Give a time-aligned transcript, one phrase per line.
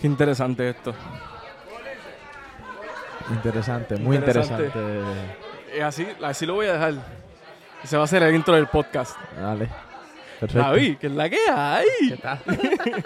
[0.00, 0.94] Qué interesante esto.
[3.30, 4.64] Interesante, muy Interesante.
[4.66, 5.36] interesante.
[5.76, 6.94] Y así, así lo voy a dejar.
[7.84, 9.16] Ese va a ser el intro del podcast.
[9.40, 9.68] Vale.
[10.40, 10.66] Perfecto.
[10.66, 11.86] David, que es la que hay.
[12.08, 12.40] ¿Qué tal?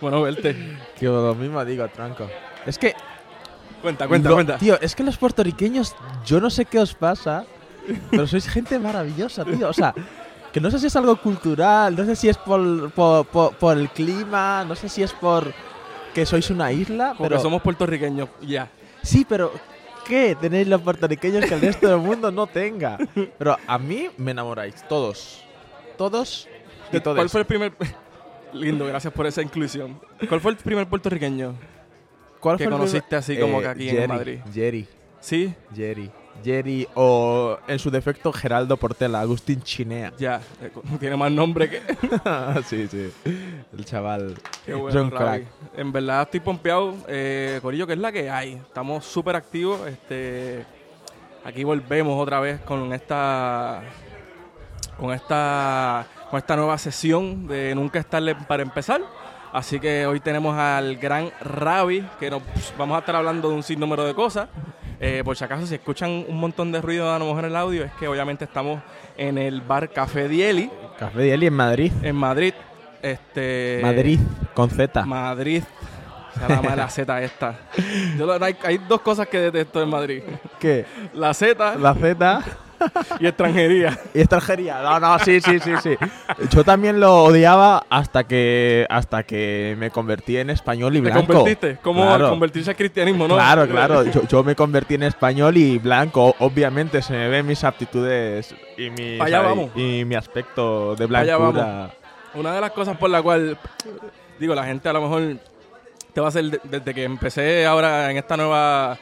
[0.00, 0.56] Bueno, verte.
[0.98, 2.28] Que lo mismo digo, tronco.
[2.66, 2.92] Es que.
[3.80, 4.58] Cuenta, cuenta, lo- cuenta.
[4.58, 5.94] Tío, es que los puertorriqueños,
[6.26, 7.44] yo no sé qué os pasa,
[8.10, 9.68] pero sois gente maravillosa, tío.
[9.68, 9.94] O sea,
[10.52, 13.78] que no sé si es algo cultural, no sé si es por, por, por- por
[13.78, 15.52] el clima, no sé si es por
[16.14, 17.38] que sois una isla, pero.
[17.40, 18.28] somos puertorriqueños.
[18.42, 18.68] Ya.
[19.02, 19.52] Sí, pero.
[20.06, 22.98] ¿Qué tenéis los puertorriqueños que el resto del mundo no tenga?
[23.38, 25.44] Pero a mí me enamoráis, todos.
[25.96, 26.48] Todos
[26.88, 27.30] y ¿Cuál todos.
[27.32, 27.72] fue el primer...
[28.52, 30.00] Lindo, gracias por esa inclusión.
[30.28, 31.54] ¿Cuál fue el primer puertorriqueño
[32.40, 34.38] ¿Cuál que fue el conociste primer- así como Eh, que aquí Jerry, en Madrid?
[34.52, 34.88] Jerry.
[35.20, 36.10] Sí, Jerry.
[36.44, 40.12] Jerry o en su defecto Geraldo Portela, Agustín Chinea.
[40.18, 40.40] ya.
[40.60, 41.80] eh, Tiene más nombre que...
[42.66, 43.12] sí, sí.
[43.76, 44.34] El chaval.
[44.66, 45.42] Qué bueno, Ravi.
[45.42, 45.46] crack.
[45.76, 46.94] En verdad estoy pompeado.
[47.08, 48.54] Eh, Corillo, que es la que hay.
[48.54, 49.86] Estamos súper activos.
[49.86, 50.64] Este,
[51.44, 53.82] aquí volvemos otra vez con esta...
[54.98, 56.06] Con esta...
[56.30, 59.02] Con esta nueva sesión de Nunca es tarde para empezar.
[59.52, 62.42] Así que hoy tenemos al gran Ravi, que nos
[62.78, 64.48] vamos a estar hablando de un sinnúmero de cosas.
[65.04, 67.56] Eh, por si acaso, si escuchan un montón de ruido a lo mejor en el
[67.56, 68.80] audio, es que obviamente estamos
[69.16, 71.92] en el bar Café Dieli, Café de Eli en Madrid.
[72.02, 72.54] en Madrid.
[73.02, 74.20] Este, Madrid,
[74.54, 75.04] con Z.
[75.04, 75.64] Madrid.
[76.36, 77.58] O sea, la mala Z esta.
[78.16, 80.22] Yo hay, hay dos cosas que detesto en Madrid.
[80.60, 80.86] ¿Qué?
[81.14, 82.44] La Z La Z
[83.20, 83.98] y extranjería.
[84.14, 84.80] y extranjería.
[84.82, 85.96] No, no, sí, sí, sí, sí.
[86.50, 91.32] Yo también lo odiaba hasta que hasta que me convertí en español y ¿Te blanco.
[91.34, 91.78] convertiste?
[91.82, 92.30] ¿Cómo Claro.
[92.30, 93.34] convertirse al cristianismo, no?
[93.34, 94.04] Claro, claro.
[94.04, 96.34] Yo, yo me convertí en español y blanco.
[96.40, 99.70] Obviamente se me ven mis aptitudes y mi, allá vamos.
[99.76, 101.90] y mi aspecto de Pa' allá blancura.
[102.34, 103.58] Una de las cosas por la cual,
[104.38, 105.36] digo, la gente a lo mejor
[106.14, 108.98] te va a hacer, de- desde que empecé ahora en esta nueva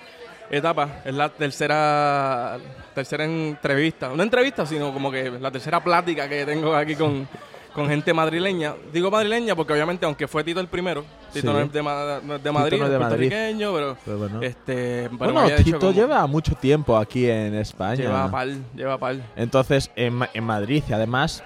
[0.51, 2.59] etapa, es la tercera,
[2.95, 7.29] tercera entrevista, no entrevista, sino como que la tercera plática que tengo aquí con,
[7.73, 8.75] con gente madrileña.
[8.93, 11.53] Digo madrileña porque obviamente, aunque fue Tito el primero, Tito Sí.
[11.55, 13.29] no es de, no es de Madrid, no es de es Madrid.
[13.29, 14.43] puertorriqueño, pero, Pero bueno.
[14.43, 17.95] este, pero bueno, Tito como- lleva mucho tiempo aquí en España.
[17.97, 19.23] lleva pal, lleva pal.
[19.37, 21.45] Entonces, en, en Madrid, y además,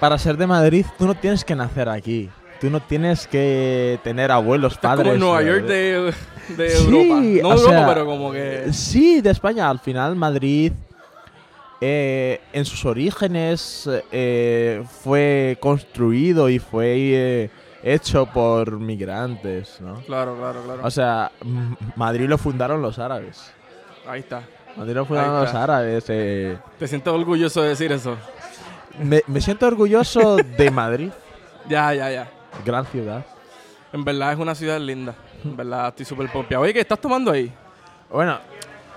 [0.00, 2.28] para ser de Madrid, tú no tienes que nacer aquí.
[2.60, 5.04] Tú no tienes que tener abuelos, Estás padres.
[5.04, 6.12] como en Nueva eh, York de,
[6.56, 7.20] de Sí, Europa.
[7.20, 8.72] No Europa, sea, pero como que...
[8.72, 9.68] Sí, de España.
[9.70, 10.72] Al final, Madrid,
[11.80, 17.50] eh, en sus orígenes, eh, fue construido y fue eh,
[17.82, 20.00] hecho por migrantes, ¿no?
[20.02, 20.80] Claro, claro, claro.
[20.82, 21.30] O sea,
[21.96, 23.52] Madrid lo fundaron los árabes.
[24.06, 24.42] Ahí está.
[24.76, 26.04] Madrid lo fundaron los árabes.
[26.08, 26.56] eh.
[26.78, 28.16] Te siento orgulloso de decir eso.
[29.00, 31.10] Me, me siento orgulloso de Madrid,
[31.68, 32.28] Ya, ya, ya.
[32.64, 33.24] gran ciudad.
[33.92, 35.14] En verdad es una ciudad linda.
[35.56, 36.64] Verdad estoy súper pompeado.
[36.64, 37.52] Oye, ¿qué estás tomando ahí?
[38.10, 38.38] Bueno,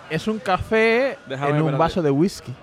[0.09, 2.53] es un café Déjame, en un vaso de whisky.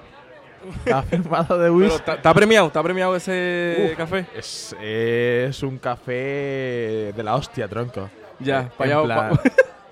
[0.85, 2.11] Café en vaso de whisky.
[2.11, 2.67] ¿Está premiado?
[2.67, 3.97] ¿Está premiado ese Uf.
[3.97, 4.27] café?
[4.35, 8.09] Es, es un café de la hostia, tronco.
[8.41, 9.41] Ya, en para allá.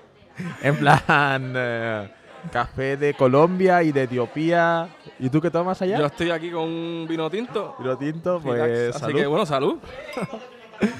[0.61, 2.09] en plan eh,
[2.51, 4.89] café de Colombia y de Etiopía.
[5.19, 5.97] ¿Y tú qué tomas allá?
[5.97, 7.75] Yo estoy aquí con un vino tinto.
[7.79, 8.95] Vino tinto, pues Relax.
[8.95, 9.19] Así salud.
[9.19, 9.77] que bueno, salud.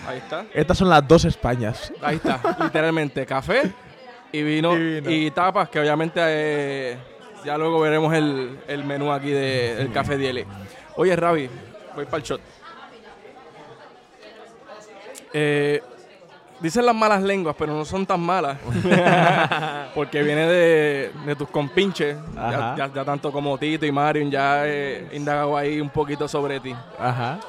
[0.08, 0.46] Ahí está.
[0.54, 1.92] Estas son las dos Españas.
[2.02, 2.40] Ahí está.
[2.62, 3.72] Literalmente, café
[4.32, 4.76] y vino.
[4.78, 6.98] Y tapas, que obviamente eh,
[7.46, 10.46] ya luego veremos el, el menú aquí de- del café Dieli.
[10.96, 11.50] Oye, Ravi,
[11.96, 12.42] voy para el shot.
[15.34, 15.82] Eh,
[16.59, 18.58] dicen las malas lenguas, pero no son tan malas.
[19.94, 22.18] Porque viene de, de tus compinches.
[22.36, 22.76] Ya, Ajá.
[22.78, 24.64] ya- ya tanto como Tito y Marion ya
[25.12, 26.74] indagado ahí un poquito sobre ti.
[27.00, 27.40] Ajá.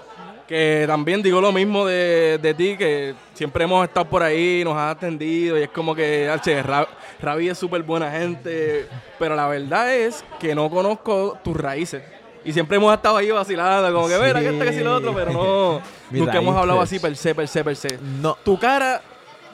[0.48, 4.74] Que también digo lo mismo de, de ti, que siempre hemos estado por ahí, nos
[4.78, 6.88] has atendido y es como que, che, Ra-
[7.20, 8.86] Ravi es súper buena gente,
[9.18, 12.02] pero la verdad es que no conozco tus raíces.
[12.46, 14.20] Y siempre hemos estado ahí vacilando, como que, Sí.
[14.24, 17.02] mira, que este, que si lo otro, pero no, nunca hemos hablado así raíces.
[17.02, 17.98] per se, per se, per se.
[18.22, 19.02] No, Tu cara,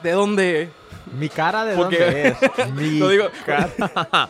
[0.01, 0.69] ¿de dónde es?
[1.19, 2.71] mi cara de Porque- dónde es.
[2.73, 3.69] Mi Lo digo- cara.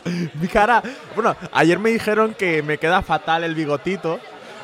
[0.40, 0.82] mi cara.
[1.14, 4.18] Bueno, ayer me dijeron que me queda fatal el bigotito.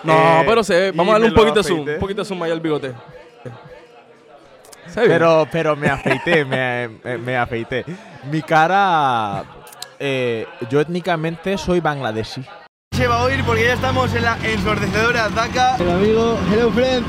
[0.04, 2.24] No, eh, pero se ve, vamos a darle un poquito de zoom, un poquito de
[2.28, 2.92] zoom ahí al bigote.
[4.88, 5.18] Se ve bien.
[5.18, 7.84] Pero, pero me afeité, me, me- me afeité.
[8.30, 9.44] Mi cara.
[9.98, 12.44] eh, yo étnicamente soy bangladesí.
[12.94, 15.76] Se va a oír porque ya estamos en la ensordecedora Dhaka.
[15.76, 17.06] El amigo, hello friend.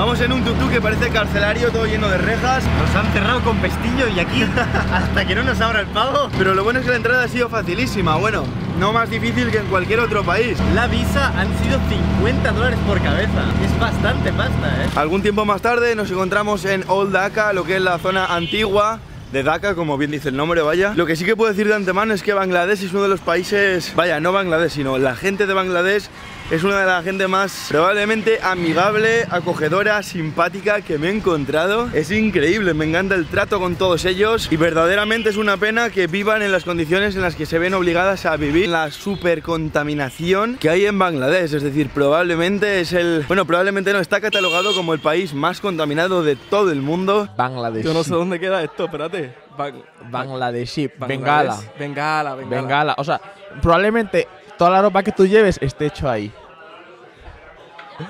[0.00, 2.64] Vamos en un tutú que parece carcelario, todo lleno de rejas.
[2.64, 4.42] Nos han cerrado con pestillo y aquí
[4.94, 6.30] hasta que no nos abra el pavo.
[6.38, 8.16] Pero lo bueno es que la entrada ha sido facilísima.
[8.16, 8.44] Bueno,
[8.78, 10.56] no más difícil que en cualquier otro país.
[10.74, 11.78] La visa han sido
[12.18, 13.44] 50 dólares por cabeza.
[13.62, 14.88] Es bastante pasta, ¿eh?
[14.96, 19.00] Algún tiempo más tarde nos encontramos en Old Dhaka, lo que es la zona antigua
[19.32, 20.94] de Dhaka, como bien dice el nombre, vaya.
[20.96, 23.20] Lo que sí que puedo decir de antemano es que Bangladesh es uno de los
[23.20, 26.08] países, vaya, no Bangladesh, sino la gente de Bangladesh
[26.50, 31.88] es una de las gente más probablemente amigable, acogedora, simpática que me he encontrado.
[31.94, 36.08] Es increíble, me encanta el trato con todos ellos y verdaderamente es una pena que
[36.08, 40.70] vivan en las condiciones en las que se ven obligadas a vivir la supercontaminación que
[40.70, 41.54] hay en Bangladesh.
[41.54, 46.22] Es decir, probablemente es el, bueno, probablemente no está catalogado como el país más contaminado
[46.24, 47.28] de todo el mundo.
[47.36, 47.84] Bangladesh.
[47.84, 49.34] Yo no sé dónde queda esto, espérate.
[49.56, 50.88] Bang- Bangladeshi.
[50.98, 51.08] Bangladesh.
[51.08, 51.56] Bengala.
[51.78, 52.60] Bengala, Bengala.
[52.62, 52.94] Bengala.
[52.98, 53.20] O sea,
[53.62, 54.26] probablemente
[54.58, 56.32] toda la ropa que tú lleves esté hecho ahí.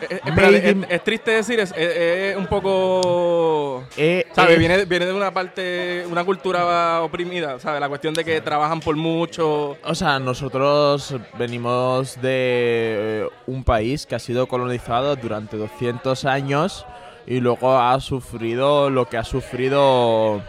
[0.00, 3.84] Eh, eh, espérate, in- es, es triste decir, es, es- es un poco...
[3.96, 4.56] Eh, ¿Sabes?
[4.56, 7.80] eh, Viene, viene de una parte, una cultura oprimida, ¿sabes?
[7.80, 9.76] La cuestión de que trabajan por mucho.
[9.84, 16.86] O sea, nosotros venimos de eh, un país que ha sido colonizado durante 200 años
[17.26, 20.42] y luego ha sufrido lo que ha sufrido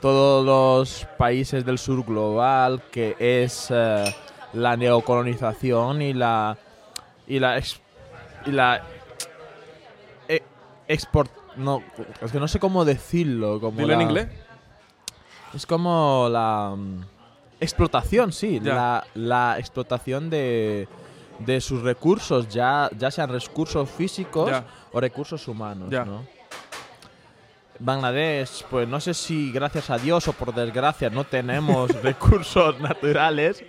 [0.00, 4.04] todos los países del sur global, que es eh,
[4.54, 6.56] la neocolonización y la
[7.26, 7.80] y la ex-
[8.46, 8.82] y la
[10.28, 10.42] eh,
[10.88, 11.82] export no
[12.22, 14.28] es que no sé cómo decirlo como Dilo en la- inglés.
[15.54, 17.00] es como la mm,
[17.60, 20.88] explotación, sí, la, la explotación de,
[21.40, 24.50] de sus recursos, ya, ya sean recursos físicos
[24.92, 25.90] o recursos humanos.
[27.82, 33.64] Bangladesh, pues no sé si gracias a Dios o por desgracia no tenemos recursos naturales.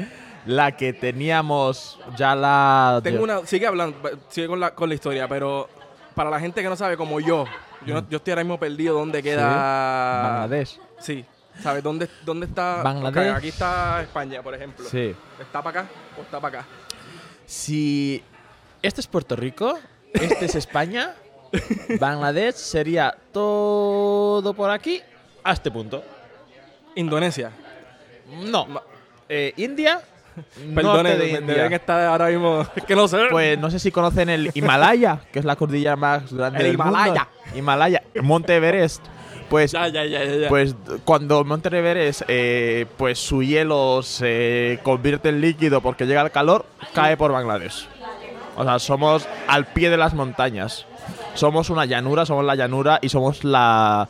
[0.45, 2.99] La que teníamos ya la...
[3.03, 3.45] Tengo una.
[3.45, 3.97] Sigue hablando,
[4.29, 5.69] sigue con la, con la historia, pero
[6.15, 7.45] para la gente que no sabe, como yo,
[7.85, 9.47] yo, no- yo estoy ahora mismo perdido dónde queda.
[10.23, 10.79] Bangladesh.
[10.99, 11.23] Sí.
[11.61, 12.81] ¿Sabes dónde, dónde está?
[12.81, 13.35] Bangladesh.
[13.35, 14.85] Aquí está España, por ejemplo.
[14.89, 15.15] Sí.
[15.39, 16.67] ¿Está para acá o está para acá?
[17.45, 18.23] Si
[18.81, 19.77] este es Puerto Rico,
[20.13, 21.13] este es España,
[21.99, 25.01] Bangladesh sería todo por aquí
[25.43, 26.03] a este punto.
[26.95, 27.51] Indonesia.
[28.45, 28.67] No.
[29.29, 30.01] Eh, India.
[30.75, 32.65] Perdone, de me- deben estar ahora mismo.
[32.75, 33.17] Es que no sé.
[33.29, 36.73] Pues no sé si conocen el Himalaya, que es la cordillera más grande El del
[36.75, 37.27] Himalaya.
[37.45, 37.57] mundo.
[37.57, 38.03] Himalaya.
[38.13, 39.03] El Monte Everest.
[39.49, 45.41] Pues, ya, ya, ya, pues cuando Monte Everest, eh, pues su hielo se convierte en
[45.41, 47.85] líquido porque llega el calor, cae por Bangladesh.
[48.55, 50.85] O sea, somos al pie de las montañas.
[51.33, 54.07] Somos una llanura, somos la llanura y somos la,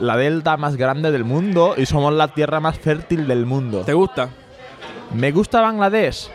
[0.00, 3.82] la delta más grande del mundo y somos la tierra más fértil del mundo.
[3.86, 4.28] ¿Te gusta?
[5.14, 6.28] Me gusta Bangladesh.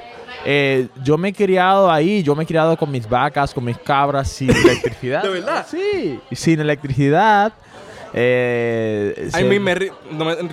[0.46, 3.78] Eh, yo me he criado ahí, yo me he criado con mis vacas, con mis
[3.78, 5.24] cabras, sin electricidad.
[5.24, 5.68] ¿De verdad?
[5.70, 7.52] Sí, sin electricidad.
[8.14, 9.92] Eh, Ay, se- me,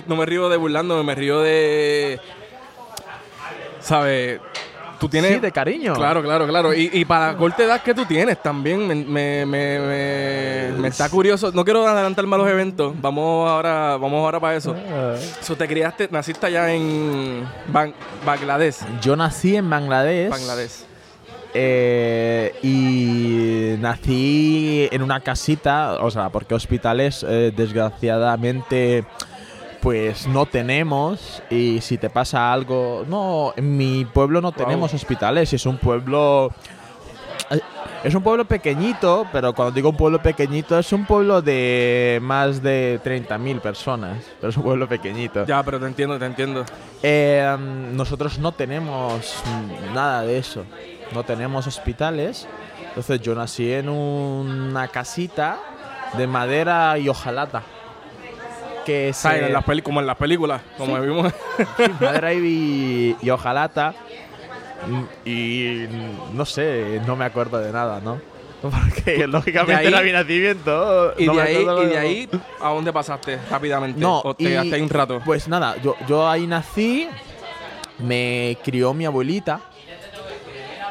[0.07, 2.19] no me río de burlando, me río de.
[3.79, 4.39] ¿Sabes?
[4.99, 5.33] Tú tienes.
[5.33, 5.93] Sí, de cariño.
[5.93, 6.73] Claro, claro, claro.
[6.73, 11.51] Y, y para la corta edad que tú tienes también, me, me, me, está curioso.
[11.51, 12.93] No quiero adelantarme a los eventos.
[13.01, 14.75] Vamos ahora, vamos ahora para eso.
[14.91, 15.15] Ah.
[15.41, 17.93] So, te criaste, naciste allá en Ban-
[18.25, 18.77] Bangladesh.
[19.01, 20.29] Yo nací en Bangladesh.
[20.29, 20.83] Bangladesh.
[21.53, 29.05] eh, y nací en una casita, o sea, porque hospitales eh, desgraciadamente
[29.81, 35.53] pues no tenemos y si te pasa algo, no, en mi pueblo no tenemos hospitales,
[35.53, 36.51] es un pueblo
[38.03, 42.61] es un pueblo pequeñito, pero cuando digo un pueblo pequeñito es un pueblo de más
[42.61, 45.45] de 30.000 personas, pero es un pueblo pequeñito.
[45.45, 46.63] Ya, pero te entiendo, te entiendo.
[47.01, 49.41] Eh, mm, nosotros no tenemos
[49.93, 50.63] nada de eso.
[51.13, 52.47] No tenemos hospitales.
[52.89, 55.57] Entonces yo nací en una casita
[56.17, 57.63] de madera y hojalata.
[58.87, 59.45] Que se.
[59.47, 61.31] En las peli- como en las películas, como vimos.
[61.77, 63.93] sí, madera y, y hojalata.
[64.87, 65.87] Mm, Y
[66.33, 68.19] no sé, no me acuerdo de nada, ¿no?
[68.61, 71.13] Porque lógicamente ahí- era mi nacimiento.
[71.17, 72.29] y, no de ahí, y de- ahí,
[72.61, 73.99] ¿a dónde pasaste rápidamente?
[73.99, 75.21] No, ¿O te un rato?
[75.25, 77.07] Pues nada, yo, yo ahí nací,
[77.99, 79.59] me crió mi abuelita.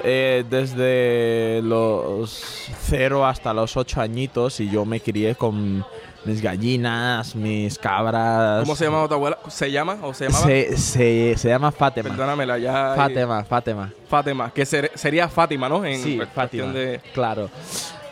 [0.05, 5.85] eh, desde los 0 hasta los 8 añitos y yo me crié con
[6.27, 8.61] mis gallinas, mis cabras.
[8.61, 9.39] ¿Cómo se llamaba tu abuela?
[9.49, 10.45] ¿Se llama o se llamaba?
[10.47, 12.09] Se, se, se llama Fátima.
[12.11, 12.95] Perdónamela, ya.
[12.97, 13.93] Fátima, Fátima.
[14.09, 15.85] Fátima, que ser- sería Fátima, ¿no?
[15.85, 16.73] En Sí, Fátima.
[16.73, 17.49] de- Claro.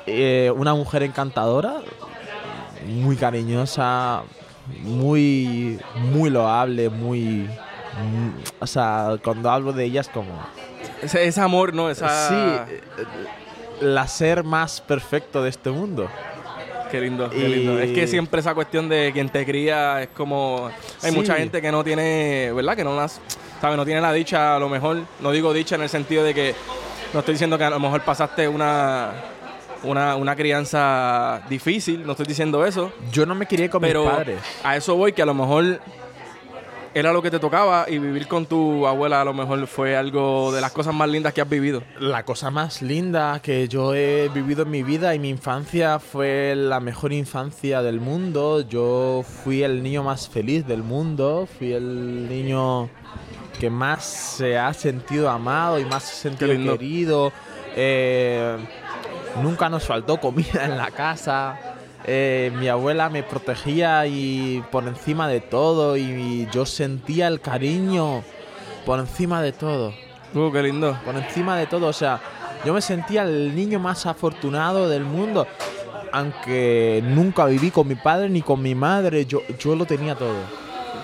[0.07, 1.77] Eh, una mujer encantadora,
[2.87, 4.23] muy cariñosa,
[4.83, 7.49] muy, muy loable, muy,
[8.61, 10.33] o sea, cuando hablo de ella es como,
[11.03, 11.89] Ese, ese amor, ¿no?
[11.91, 12.29] Esa...
[12.29, 12.85] sí,
[13.81, 16.09] la ser más perfecto de este mundo.
[16.91, 17.79] Qué lindo, qué Y- lindo.
[17.79, 20.71] Es que siempre esa cuestión de quien te cría es como...
[21.03, 21.17] Hay Sí.
[21.17, 22.77] mucha gente que no tiene, ¿verdad?
[22.77, 23.21] Que no las...
[23.61, 23.77] ¿Sabes?
[23.77, 24.99] No tiene la dicha, a lo mejor.
[25.21, 26.55] No digo dicha en el sentido de que...
[27.13, 29.11] No estoy diciendo que a lo mejor pasaste una...
[29.83, 32.91] Una, una crianza difícil, no estoy diciendo eso.
[33.13, 34.39] Yo no me crié con Pero mis padres.
[34.63, 35.79] a eso voy, que a lo mejor
[36.95, 40.53] era lo que te tocaba y vivir con tu abuela a lo mejor fue algo
[40.53, 41.83] de las cosas más lindas que has vivido.
[41.99, 46.55] La cosa más linda que yo he vivido en mi vida y mi infancia fue
[46.57, 48.61] la mejor infancia del mundo.
[48.61, 52.89] Yo fui el niño más feliz del mundo, fui el niño
[53.59, 57.33] que más se ha sentido amado y más se ha sentido querido.
[57.75, 58.57] Eh,
[59.43, 61.74] nunca nos faltó comida en la casa.
[62.07, 68.23] Eh, mi abuela me protegía y por encima de todo y yo sentía el cariño
[68.85, 69.95] por encima de todo
[70.35, 70.99] Uh, qué lindo.
[71.05, 71.87] por encima de todo.
[71.87, 72.21] O sea,
[72.65, 75.47] yo me sentía el niño más afortunado del mundo.
[76.13, 80.35] Aunque nunca viví con mi padre ni con mi madre, yo, yo lo tenía todo.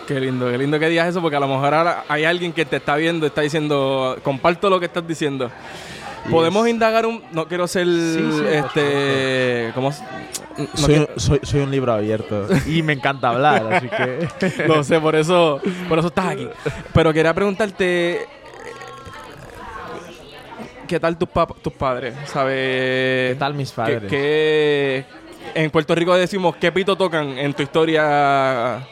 [0.07, 2.65] Qué lindo, qué lindo que digas eso, porque a lo mejor ahora hay alguien que
[2.65, 5.51] te está viendo, está diciendo, comparto lo que estás diciendo.
[6.29, 7.23] Podemos indagar un.
[7.33, 7.87] No quiero ser.
[7.87, 9.71] Sí, sí, por este.
[9.75, 9.91] ¿Cómo?
[10.59, 14.67] No soy, quiero- soy- soy un libro abierto y me encanta hablar, así que...
[14.69, 16.47] Lo sé, por eso, por eso estás aquí.
[16.93, 18.27] Pero quería preguntarte.
[20.87, 22.15] ¿Qué tal tus, pap- tus padres?
[22.27, 23.33] ¿Sabes?
[23.33, 24.03] ¿Qué tal mis ¿Qué- padres?
[24.11, 25.05] qué-
[25.55, 28.87] en Puerto Rico decimos qué pito tocan en tu historia?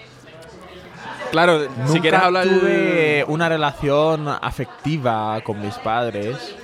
[1.30, 2.44] Claro, si quieres hablar.
[2.47, 6.54] tuve una relación afectiva con mis padres.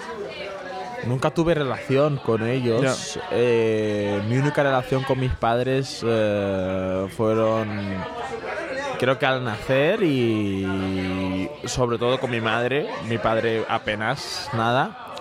[1.06, 3.18] Nunca tuve relación con ellos.
[3.30, 7.68] Eh, mi única relación con mis padres eh, fueron,
[8.98, 12.88] creo que al nacer y sobre todo con mi madre.
[13.08, 15.14] Mi padre apenas nada.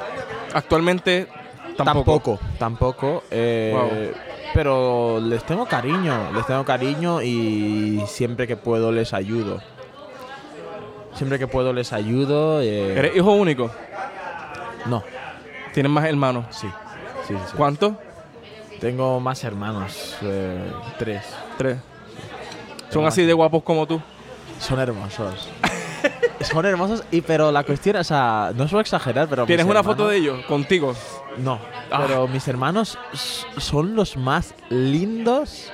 [0.53, 1.27] Actualmente
[1.75, 2.37] tampoco.
[2.37, 3.23] Tampoco, tampoco.
[3.31, 4.33] eh, Wow.
[4.53, 9.59] Pero les tengo cariño, les tengo cariño y siempre que puedo les ayudo.
[11.15, 12.61] Siempre que puedo les ayudo.
[12.61, 13.71] ¿Eres hijo único?
[14.85, 15.03] No,
[15.73, 16.45] ¿Tienes más hermanos?
[16.51, 16.67] sí.
[17.27, 17.33] Sí.
[17.55, 17.93] ¿Cuántos?
[18.81, 21.23] Tengo más hermanos, eh, tres.
[21.57, 21.77] Tres.
[22.89, 24.01] ¿Son así de guapos como tú?
[24.59, 25.47] Son hermosos.
[26.41, 29.45] Son hermosos, y pero la cuestión, o sea, no suelo exagerar, pero.
[29.45, 30.93] ¿Tienes una foto de ellos contigo?
[31.37, 32.03] No, Ah.
[32.05, 32.97] pero mis hermanos
[33.57, 35.71] son los más lindos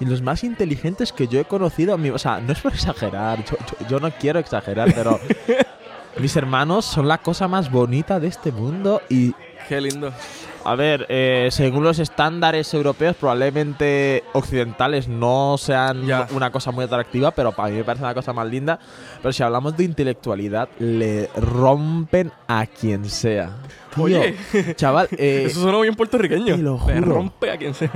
[0.00, 1.96] y los más inteligentes que yo he conocido.
[2.12, 5.18] O sea, no es por exagerar, yo, yo- yo no quiero exagerar, pero
[6.20, 9.34] mis hermanos son la cosa más bonita de este mundo y,
[9.68, 10.12] Qué lindo.
[10.64, 16.26] a ver, eh, según los estándares europeos, probablemente occidentales no sean Ya.
[16.32, 18.78] una cosa muy atractiva, pero para mí me parece una cosa más linda.
[19.22, 23.56] Pero si hablamos de intelectualidad, le rompen a quien sea.
[23.94, 24.36] Tío, Oye.
[24.76, 26.56] chaval, eh, Eso suena bien puertorriqueño.
[26.56, 27.14] te lo Le juro.
[27.14, 27.88] rompe a quien se.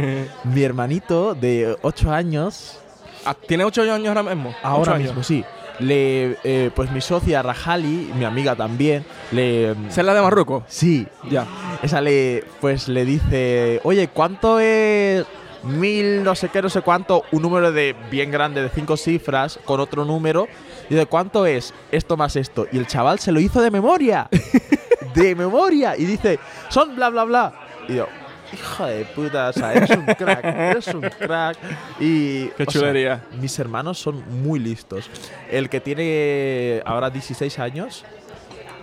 [0.45, 2.81] mi hermanito de 8 años,
[3.27, 4.55] Ah, ¿Tiene ocho años ahora mismo?
[4.63, 5.07] Ahora años.
[5.09, 5.43] mismo sí,
[5.81, 9.71] le, eh, pues mi socia Rajali, mi amiga también, le...
[9.89, 10.65] ¿Esa es la de Marruecos?
[10.69, 11.47] Sí, Ya.
[11.83, 15.25] esa le, pues le dice, oye, ¿cuánto es
[15.65, 17.23] mil no sé qué, no sé cuánto?
[17.33, 20.47] Un número de bien grande de cinco cifras con otro número.
[20.91, 22.67] Y de cuánto es esto más esto.
[22.71, 24.29] Y el chaval se lo hizo de memoria.
[25.15, 25.97] de memoria.
[25.97, 26.39] Y dice,
[26.69, 27.55] son bla, bla, bla.
[27.89, 28.07] Y yo,
[28.55, 31.57] hijo de puta, o sea, eres un crack, eres un crack.
[32.01, 33.23] Y, Qué sea, chulería.
[33.41, 35.11] mis hermanos son muy listos.
[35.51, 38.05] El que tiene ahora 16 años,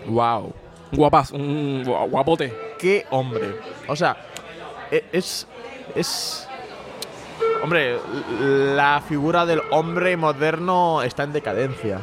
[0.08, 0.54] wow
[0.92, 2.54] Guapas, un gua- guapote.
[2.78, 3.56] qué hombre.
[3.88, 4.18] O sea,
[4.92, 5.48] e- es.
[5.96, 6.48] Es.
[7.64, 7.98] Hombre,
[8.76, 12.00] la figura del hombre moderno está en decadencia.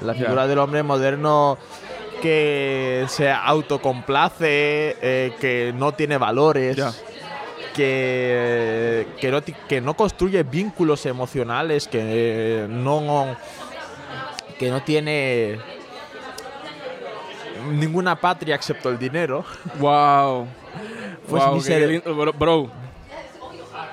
[0.00, 1.58] La figura del hombre moderno
[2.22, 6.76] que se autocomplace, eh, que no tiene valores.
[7.80, 13.36] Que, que, no, ti- que no construye vínculos emocionales, que no,
[14.58, 15.58] que no tiene
[17.72, 19.44] ninguna patria excepto el dinero.
[19.78, 20.46] Wow.
[21.28, 22.02] Pues wow, qué.
[22.04, 22.70] Bro, bro,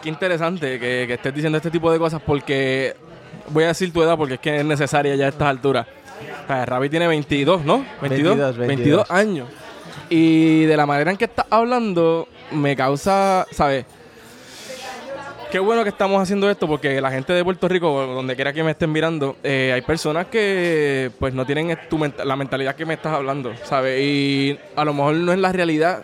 [0.01, 2.95] qué interesante que, que estés diciendo este tipo de cosas porque
[3.49, 5.85] voy a decir tu edad porque es que es necesaria ya a estas alturas.
[6.45, 7.85] O sea, Ravi tiene 22, ¿no?
[8.01, 9.11] 22, 22.
[9.11, 9.49] años.
[10.09, 13.85] Y de la manera en que estás hablando me causa, ¿sabes?
[15.51, 18.63] Qué bueno que estamos haciendo esto porque la gente de Puerto Rico, donde quiera que
[18.63, 22.95] me estén mirando, eh, hay personas que pues no tienen tu la mentalidad que me
[22.95, 24.01] estás hablando, ¿sabes?
[24.01, 26.03] Y a lo mejor no es la realidad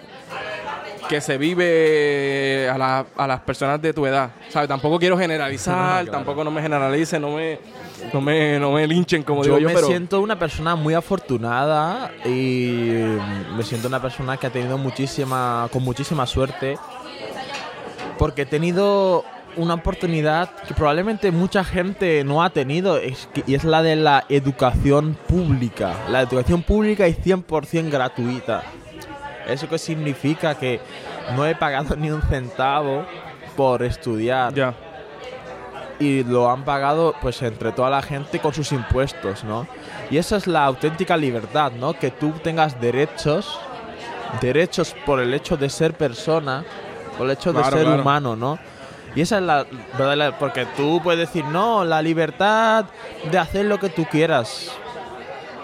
[1.09, 4.67] que se vive a, la- a las personas de tu edad, ¿sabes?
[4.69, 6.11] Tampoco quiero generalizar, Claro.
[6.11, 7.59] tampoco no me generalicen, no me,
[8.13, 10.93] no me, no me linchen como yo digo yo, me pero siento una persona muy
[10.93, 12.91] afortunada y
[13.55, 16.77] me siento una persona que ha tenido muchísima, con muchísima suerte,
[18.17, 23.63] porque he tenido una oportunidad que probablemente mucha gente no ha tenido es y es
[23.63, 25.93] la de la educación pública.
[26.09, 28.63] La educación pública y 100% gratuita.
[29.47, 30.55] ¿Eso qué significa?
[30.55, 30.79] Que
[31.35, 33.05] no he pagado ni un centavo
[33.55, 34.73] por estudiar Ya.
[35.99, 39.67] y lo han pagado pues entre toda la gente con sus impuestos, ¿no?
[40.09, 41.93] Y esa es la auténtica libertad, ¿no?
[41.93, 43.59] Que tú tengas derechos,
[44.41, 46.63] derechos por el hecho de ser persona,
[47.17, 48.01] por el hecho de Claro, ser claro.
[48.01, 48.59] humano, ¿no?
[49.15, 49.65] Y esa es la
[49.97, 52.85] verdad, porque tú puedes decir, no, la libertad
[53.31, 54.71] de hacer lo que tú quieras.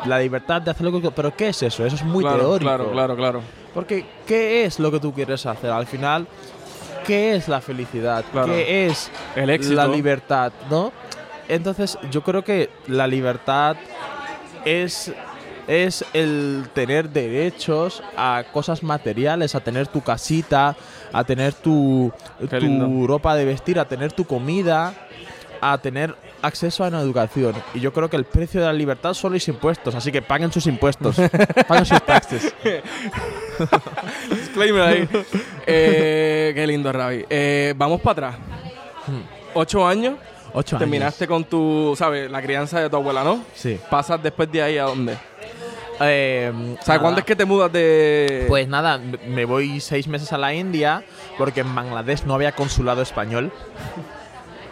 [0.05, 1.85] La libertad de hacer lo que Pero ¿qué es eso?
[1.85, 2.69] Eso es muy claro, teórico.
[2.69, 3.41] Claro, claro, claro.
[3.73, 5.69] Porque, ¿qué es lo que tú quieres hacer?
[5.69, 6.27] Al final,
[7.05, 8.23] ¿qué es la felicidad?
[8.31, 8.47] Claro.
[8.47, 9.75] ¿Qué es El éxito.
[9.75, 10.51] la libertad?
[10.69, 10.91] ¿No?
[11.47, 13.75] Entonces, yo creo que la libertad
[14.65, 15.11] es,
[15.67, 20.75] es el tener derechos a cosas materiales, a tener tu casita,
[21.11, 22.11] a tener tu,
[22.49, 24.93] tu ropa de vestir, a tener tu comida,
[25.61, 27.53] a tener acceso a una educación.
[27.73, 30.51] Y yo creo que el precio de la libertad son los impuestos, así que paguen
[30.51, 31.17] sus impuestos,
[31.67, 32.53] paguen sus taxes.
[34.29, 35.09] Disclaimer ahí.
[35.65, 37.25] Eh, qué lindo, Ravi.
[37.29, 38.41] Eh, vamos para atrás.
[39.53, 40.15] Ocho años.
[40.53, 40.79] Ocho años.
[40.79, 42.29] Terminaste con tu, ¿sabes?
[42.31, 43.43] La crianza de tu abuela, ¿no?
[43.53, 43.79] Sí.
[43.89, 45.17] Pasas después de ahí a dónde?
[46.01, 48.45] Eh, O sea, ¿cuándo es que te mudas de...?
[48.47, 51.03] Pues nada, me voy seis meses a la India
[51.37, 53.51] porque en Bangladesh no había consulado español.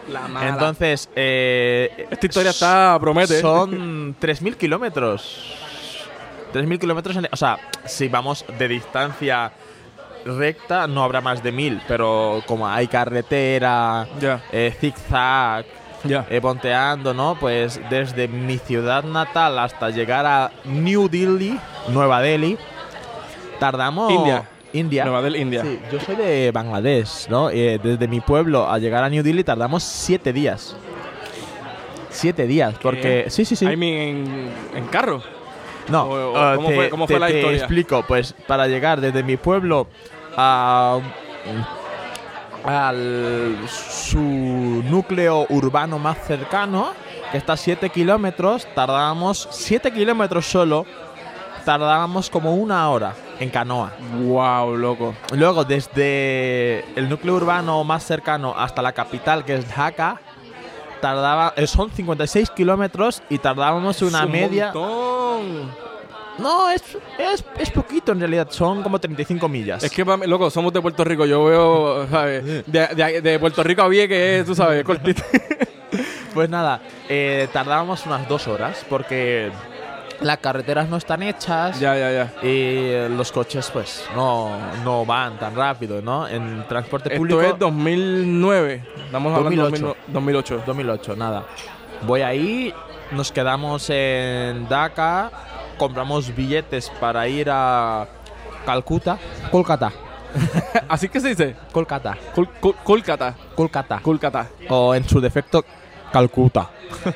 [0.10, 0.50] La mala.
[0.50, 2.98] Entonces, eh, Esta historia está...
[3.00, 3.42] promete.
[3.42, 5.54] son 3.000 kilómetros.
[6.54, 9.52] 3.000 kilómetros, en- o sea, si vamos de distancia
[10.26, 15.66] recta no habrá más de 1.000, pero como hay carretera, Ya, eh, zigzag,
[16.04, 16.26] ya.
[16.30, 17.38] eh, ponteando, ¿no?
[17.40, 21.58] Pues desde mi ciudad natal hasta llegar a New Delhi,
[21.90, 22.58] Nueva Delhi,
[23.60, 24.12] tardamos...
[24.12, 24.44] India.
[24.74, 25.06] India.
[25.06, 25.62] Nueva India.
[25.64, 27.50] Sí, yo soy de Bangladesh, ¿no?
[27.50, 30.76] Eh, desde mi pueblo a llegar a New Delhi tardamos siete días.
[32.10, 33.26] Siete días, porque...
[33.30, 33.66] Sí, sí, sí.
[33.66, 35.22] I mean, en, carro.
[35.90, 37.58] No, o- o eh, ¿cómo te, fue- cómo fue te- la te historia?
[37.60, 39.88] explico, pues para llegar desde mi pueblo
[40.36, 41.00] a
[42.66, 46.92] al su núcleo urbano más cercano,
[47.32, 50.86] que está a 7 kilómetros, tardábamos 7 kilómetros solo,
[51.64, 53.92] tardábamos como una hora en canoa.
[54.22, 55.14] Wow, loco.
[55.34, 60.20] Luego, desde el núcleo urbano más cercano hasta la capital, que es Dhaka,
[61.02, 64.72] tardaba, eh, son 56 kilómetros y tardábamos una un media...
[64.74, 65.88] montón.
[66.40, 66.84] No, es,
[67.18, 69.84] es, es poquito en realidad, son como 35 millas.
[69.84, 71.26] Es que, loco, somos de Puerto Rico.
[71.26, 72.46] Yo veo, ¿sabes?
[72.68, 75.24] De, de- de Puerto Rico a Vieques, tú sabes, cortito.
[76.34, 79.50] Pues nada, eh, tardábamos unas dos horas porque
[80.22, 82.48] las carreteras no están hechas ya, ya, ya.
[82.48, 86.28] y los coches pues no, no van tan rápido, ¿no?
[86.28, 87.42] En transporte Esto público...
[87.42, 88.84] es 2009.
[89.06, 89.98] Estamos hablando de 2008.
[90.08, 90.64] 2008.
[90.66, 91.46] 2008, nada.
[92.06, 92.74] Voy ahí,
[93.12, 95.32] nos quedamos en Dhaka,
[95.78, 98.08] compramos billetes para ir a
[98.66, 99.18] Calcuta,
[99.52, 99.92] Kolkata,
[100.90, 101.56] Así que se dice.
[101.72, 102.18] Kolkata,
[102.84, 103.36] Kolkata.
[103.56, 104.48] Kolkata, Kolkata.
[104.70, 105.64] o en su defecto
[106.12, 106.70] Calcuta.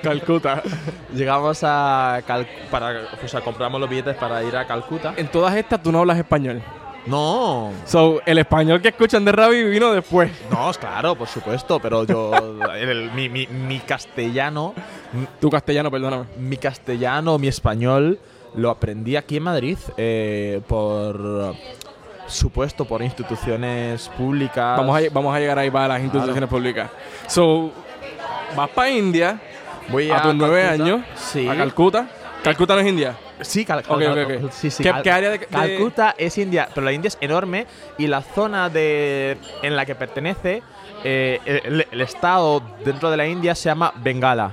[0.03, 0.61] Calcuta.
[1.15, 5.13] Llegamos a Cal para, o sea, compramos los billetes para ir a Calcuta.
[5.17, 6.61] En todas estas tú no hablas español.
[7.07, 10.29] No, So, el español que escuchan de Ravi vino después.
[10.51, 12.31] no, claro, por supuesto, pero yo,
[12.75, 14.75] el- mi, mi- mi castellano,
[15.39, 16.25] Tu castellano, perdóname.
[16.37, 18.19] mi castellano, mi español,
[18.53, 21.55] lo aprendí aquí en Madrid eh, por
[22.27, 24.77] supuesto por instituciones públicas.
[24.77, 26.89] Vamos a, vamos a llegar ahí para las instituciones públicas.
[27.27, 27.71] So,
[28.55, 29.39] vas para India
[29.89, 31.47] Voy a tus nueve años, Sí.
[31.47, 32.07] a Calcuta.
[32.43, 33.15] Calcuta no es India.
[33.41, 34.51] Sí, Cal- Cal- ok, ok.
[34.51, 37.65] Sí, sí, ¿Qué- qué área de- de- Calcuta es India, pero la India es enorme
[37.97, 40.61] y la zona de en la que pertenece
[41.03, 44.51] eh, el, el estado dentro de la India se llama Bengala.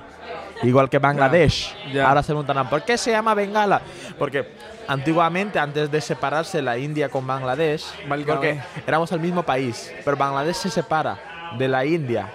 [0.62, 1.74] Igual que Bangladesh.
[2.04, 3.80] Ahora se preguntarán, ¿por qué se llama Bengala?
[4.18, 4.48] Porque
[4.88, 7.84] antiguamente, antes de separarse la India con Bangladesh,
[8.26, 11.18] porque éramos el mismo país, pero Bangladesh se separa
[11.56, 12.28] de la India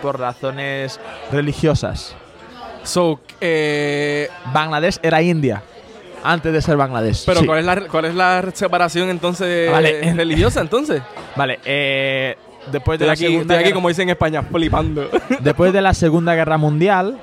[0.00, 0.98] por razones
[1.32, 2.14] religiosas.
[2.84, 5.62] So, eh, Bangladesh era India
[6.24, 7.24] antes de ser Bangladesh.
[7.26, 7.46] pero Sí.
[7.46, 10.14] ¿cuál, es la, ¿cuál es la separación entonces Vale.
[10.14, 11.02] religiosa entonces?
[11.36, 12.36] Vale, eh,
[12.72, 15.08] después de Estoy la aquí, segunda estoy aquí como dicen en España, flipando.
[15.40, 17.18] después de la Segunda Guerra Mundial,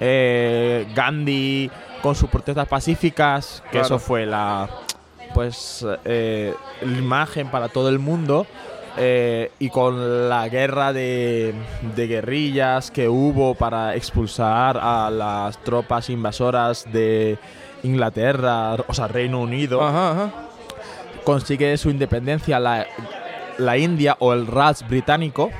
[0.00, 1.70] eh, Gandhi
[2.02, 3.86] con sus protestas pacíficas, que Claro.
[3.86, 4.68] eso fue la
[5.34, 8.46] pues eh, la imagen para todo el mundo.
[8.96, 11.54] Eh, y con la guerra de,
[11.94, 17.38] de guerrillas que hubo para expulsar a las tropas invasoras de
[17.82, 20.30] Inglaterra, o sea, Reino Unido, ajá, ajá.
[21.24, 22.86] consigue su independencia la,
[23.58, 25.50] la India o el Raj británico.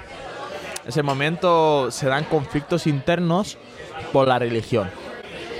[0.86, 3.58] ese momento se dan conflictos internos
[4.12, 4.90] por la religión.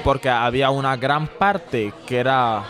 [0.02, 2.64] Porque había una gran parte que era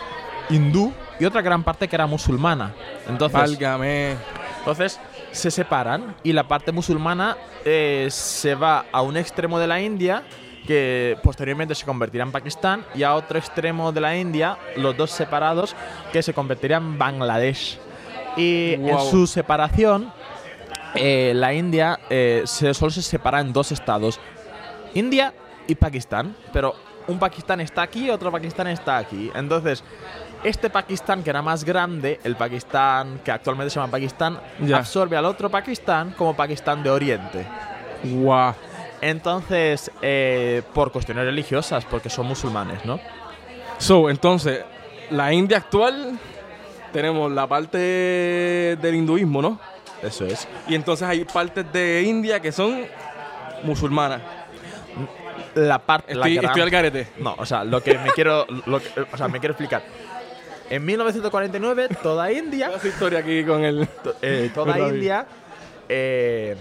[0.49, 2.73] hindú y otra gran parte que era musulmana.
[3.07, 4.15] Entonces, Válgame.
[4.61, 4.99] Entonces
[5.31, 10.21] se separan y la parte musulmana eh, se va a un extremo de la India
[10.67, 15.09] que posteriormente se convertirá en Pakistán y a otro extremo de la India, los dos
[15.09, 15.75] separados,
[16.13, 17.79] que se convertirían en Bangladesh.
[18.37, 20.13] Y en su separación,
[20.93, 24.19] eh, la India eh, se, solo se separa en dos estados,
[24.93, 25.33] India
[25.67, 26.75] y Pakistán, pero
[27.07, 29.31] un Pakistán está aquí y otro Pakistán está aquí.
[29.33, 29.83] Entonces,
[30.43, 34.77] este Pakistán que era más grande, el Pakistán que actualmente se llama Pakistán, Ya.
[34.77, 37.45] absorbe al otro Pakistán como Pakistán de Oriente.
[38.03, 38.53] Guau.
[39.01, 42.99] Entonces, eh, por cuestiones religiosas, porque son musulmanes, ¿no?
[43.79, 44.63] So, entonces,
[45.09, 46.19] la India actual
[46.93, 49.59] tenemos la parte del hinduismo, ¿no?
[50.03, 50.47] Eso es.
[50.67, 52.85] Y entonces hay partes de India que son
[53.63, 54.21] musulmanas.
[55.55, 56.13] La parte.
[56.13, 57.07] la Estoy, gran- estoy al garete.
[57.19, 58.45] No, o sea, lo que me quiero.
[58.65, 59.83] lo que- o sea, me quiero explicar.
[60.71, 62.71] En 1949, toda India.
[62.75, 63.87] Esa historia aquí con el.
[63.87, 65.25] to- eh, toda India
[65.89, 66.55] eh,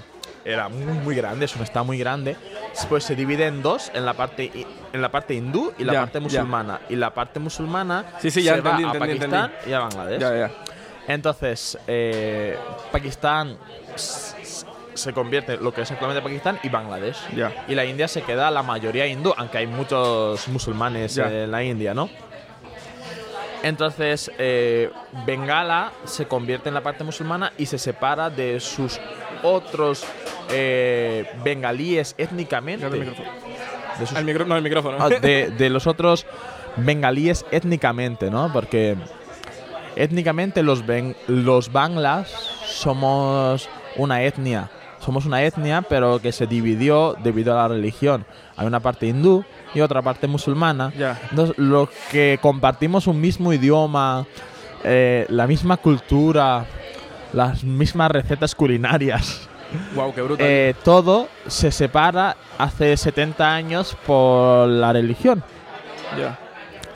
[0.44, 2.36] era muy, muy grande, es un estado muy grande.
[2.74, 4.50] Después se divide en dos, en la parte,
[4.92, 6.22] en la parte hindú y la Ya, parte ya.
[6.22, 6.80] musulmana.
[6.88, 9.70] Y la parte musulmana Sí, sí, ya se va entendí, a entendí, Pakistán entendí.
[9.70, 10.20] y a Bangladesh.
[10.20, 10.50] Ya, ya.
[11.06, 12.56] Entonces, eh,
[12.92, 13.56] Pakistán
[14.94, 17.16] se convierte en lo que es actualmente Pakistán y Bangladesh.
[17.36, 17.64] Ya.
[17.68, 21.30] Y la India se queda la mayoría hindú, aunque hay muchos musulmanes Ya.
[21.30, 22.08] en la India, ¿no?
[23.62, 24.90] Entonces, eh,
[25.26, 28.98] Bengala se convierte en la parte musulmana y se separa de sus
[29.42, 30.04] otros
[30.50, 32.86] eh, bengalíes étnicamente.
[32.86, 33.28] El micrófono.
[33.98, 34.96] De sus Al micro- no, el micrófono.
[34.98, 36.26] Ah, de, de los otros
[36.76, 38.50] bengalíes étnicamente, ¿no?
[38.52, 38.96] Porque
[39.96, 42.30] étnicamente los, ben- los banglas
[42.64, 44.70] somos una etnia.
[45.00, 48.24] Somos una etnia, pero que se dividió debido a la religión.
[48.56, 49.44] Hay una parte hindú
[49.74, 50.92] y otra parte musulmana.
[50.96, 51.20] Ya.
[51.30, 54.26] Entonces, los que compartimos un mismo idioma,
[54.84, 56.66] eh, la misma cultura,
[57.32, 59.46] las mismas recetas culinarias.
[59.94, 60.46] Wow, qué brutal.
[60.48, 65.44] Eh, todo se separa hace 70 años por la religión.
[66.18, 66.36] ya.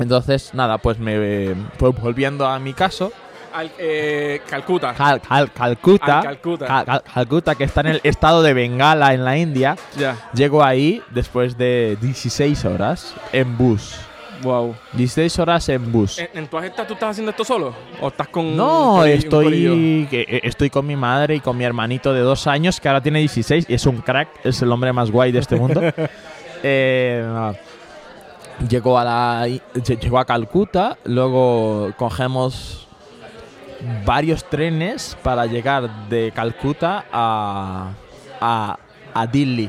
[0.01, 3.13] Entonces, nada, pues me pues volviendo a mi caso,
[3.55, 4.93] Al- eh, Calcuta.
[4.95, 6.67] Cal- Cal- Calcuta, Al Calcuta.
[6.67, 10.17] Cal- Cal- Calcuta, que está en el estado de Bengala, en la India, Ya.
[10.35, 13.97] llego ahí después de 16 horas en bus.
[14.43, 14.75] Wow.
[14.93, 16.19] 16 horas en bus.
[16.19, 17.73] ¿En, en tu agenda tú estás haciendo esto solo?
[18.01, 18.55] ¿O estás con.?
[18.57, 22.47] No, un estoy, que- eh, estoy con mi madre y con mi hermanito de dos
[22.47, 25.39] años, que ahora tiene 16 y es un crack, es el hombre más guay de
[25.39, 25.81] este mundo.
[26.67, 27.23] Eh,
[28.69, 32.84] llegó, a la, lle- llegó a Calcuta, luego cogemos
[34.05, 37.91] varios trenes para llegar de Calcuta a,
[38.41, 38.79] a,
[39.15, 39.69] a Delhi,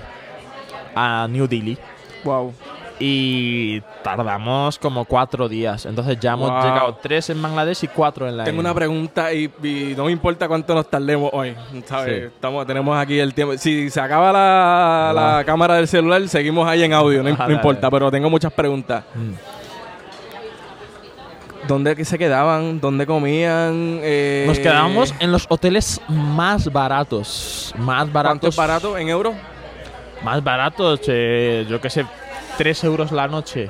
[0.95, 1.77] a New Delhi.
[2.23, 2.53] Wow.
[2.97, 5.85] Y tardamos como cuatro días.
[5.85, 6.61] Entonces ya hemos Wow.
[6.63, 10.11] llegado tres en Bangladesh y cuatro en la Tengo una pregunta y, y no me
[10.13, 11.53] importa cuánto nos tardemos hoy.
[11.85, 12.05] ¿sabes?
[12.21, 12.25] Sí.
[12.33, 13.57] Estamos, tenemos aquí el tiempo.
[13.57, 18.09] Si se acaba la, la cámara del celular, seguimos ahí en audio, no, importa, pero
[18.09, 19.03] tengo muchas preguntas.
[19.13, 19.33] Mm.
[21.67, 22.79] ¿Dónde se quedaban?
[22.79, 23.99] ¿Dónde comían?
[24.03, 27.73] Eh, Nos quedamos en los hoteles más baratos.
[27.77, 28.49] Más ¿Cuánto baratos.
[28.49, 29.33] es barato en euros?
[30.23, 32.05] Más baratos, eh, yo qué sé,
[32.57, 33.69] 3 euros la noche,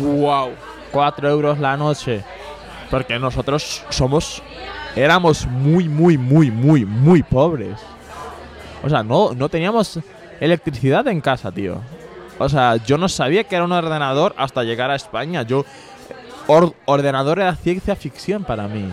[0.00, 0.50] Wow.
[0.92, 2.22] 4 euros la noche.
[2.90, 4.42] Porque nosotros somos.
[4.94, 7.78] Éramos muy, muy, muy, muy, muy pobres.
[8.82, 9.98] O sea, no, no teníamos
[10.40, 11.80] electricidad en casa, tío.
[12.38, 15.42] O sea, yo no sabía que era un ordenador hasta llegar a España.
[15.42, 15.64] Yo.
[16.46, 18.88] Or- ordenador era ciencia ficción para mí.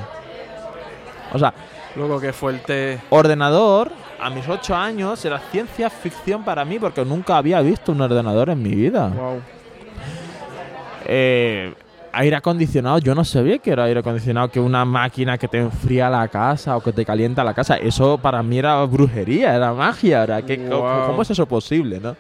[1.34, 1.54] O sea,
[1.96, 3.00] Luego, qué fuerte.
[3.10, 8.02] ordenador a mis 8 años era ciencia ficción para mí porque nunca había visto un
[8.02, 9.08] ordenador en mi vida.
[9.10, 9.42] Wow.
[11.06, 11.74] Eh,
[12.14, 16.10] aire acondicionado, yo no sabía que era aire acondicionado, que una máquina que te enfría
[16.10, 17.76] la casa o que te calienta la casa.
[17.78, 20.24] Eso para mí era brujería, era magia.
[20.24, 20.68] Era que.
[20.68, 22.16] ¿Cómo es eso posible, no?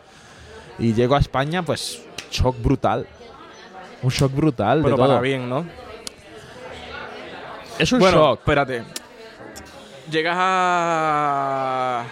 [0.80, 3.06] Y llego a España, pues, shock brutal.
[4.04, 5.08] Un shock brutal Pero de todo.
[5.08, 5.66] para bien, ¿no?
[7.80, 8.40] Es un bueno, shock.
[8.40, 8.84] espérate.
[10.12, 12.04] Llegas a.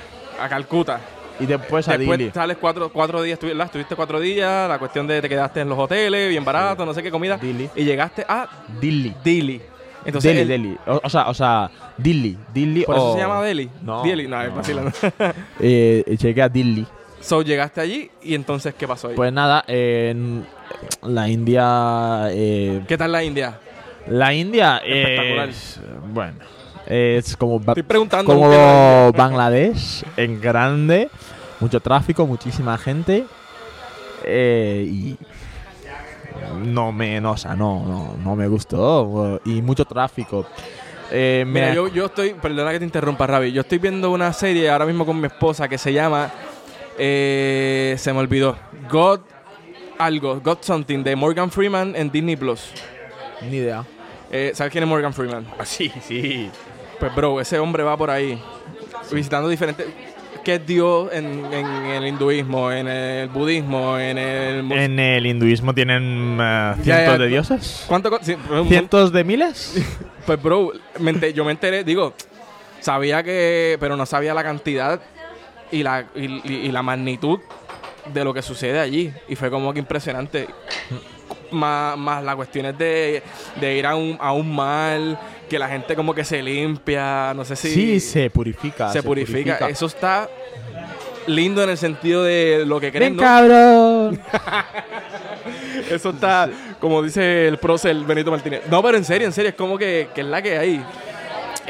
[0.41, 0.99] a Calcuta.
[1.39, 2.31] Y después a Después Dili.
[2.31, 6.29] sales cuatro, cuatro días, estuviste cuatro días, la cuestión de te quedaste en los hoteles,
[6.29, 7.37] bien barato, no sé qué comida.
[7.37, 7.67] Dili.
[7.75, 8.47] Y llegaste a
[8.79, 9.15] Dili.
[9.23, 9.59] Dili.
[10.05, 10.77] Entonces, Delhi, el- Delhi.
[10.87, 11.69] O, o sea, o sea.
[11.97, 12.35] Dili
[12.85, 13.69] ¿Por eso se llama Delhi?
[13.83, 14.55] No, Delhi, no, es no.
[14.55, 14.91] vacilando.
[15.59, 16.85] Eh, llegué a Dili.
[17.21, 19.15] So, llegaste allí y entonces, ¿qué pasó ahí?
[19.15, 20.45] Pues nada, en
[21.03, 22.27] la India.
[22.31, 23.59] eh, ¿Qué tal la India?
[24.07, 25.49] la India Espectacular.
[25.49, 25.79] es.
[26.11, 26.39] Bueno,
[26.87, 27.59] es como.
[27.59, 29.11] Ba- Estoy preguntando.
[29.15, 31.09] Bangladesh en grande.
[31.59, 33.25] mucho tráfico, muchísima gente
[34.23, 35.15] eh, y
[36.65, 40.45] no me, no, o sea, no, no, no me gustó y mucho tráfico.
[41.11, 43.51] Eh, Mira, yo, yo estoy, perdona que te interrumpa, Ravi.
[43.51, 46.31] Yo estoy viendo una serie ahora mismo con mi esposa que se llama.
[47.03, 48.55] Eh, se me olvidó.
[48.89, 49.21] God.
[49.97, 50.39] Algo.
[50.39, 52.71] God Something de Morgan Freeman en Disney Plus.
[53.49, 53.83] ni idea.
[54.31, 55.45] Eh, ¿Sabes quién es Morgan Freeman?
[55.63, 56.49] Sí, sí.
[56.99, 58.39] Pues, bro, ese hombre va por ahí
[59.11, 59.87] visitando diferentes.
[60.43, 64.71] ¿Qué es Dios en, en el hinduismo, en el budismo, en el.
[64.71, 67.85] En el hinduismo tienen eh, cientos ya, de dioses.
[67.87, 68.11] ¿Cuánto?
[68.21, 68.35] sí,
[68.67, 69.75] ¿Cientos de miles?
[70.25, 72.13] Pues, bro, me yo me enteré, digo,
[72.79, 75.01] sabía que, pero no sabía la cantidad
[75.71, 77.39] y la, y, y- y la magnitud
[78.13, 79.11] de lo que sucede allí.
[79.27, 80.47] Y fue como que impresionante.
[81.51, 83.21] Más, más las cuestiones de,
[83.59, 87.43] de ir a un, a un mar, que la gente como que se limpia, no
[87.43, 88.89] sé si Sí, se purifica.
[88.89, 89.67] se purifica.
[89.67, 90.29] Eso está
[91.27, 93.23] lindo en el sentido de lo que creen, ¡Ven, ¿no?
[93.23, 94.21] cabrón!
[95.89, 98.61] Eso está, como dice el prócer Benito Martínez.
[98.69, 100.81] No, pero en serio, en serio, es como que, que es la que hay.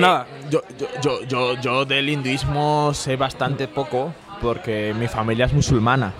[0.01, 0.25] Nada.
[0.29, 5.53] Eh, yo, yo, yo, yo, yo del hinduismo sé bastante poco porque mi familia es
[5.53, 6.11] musulmana,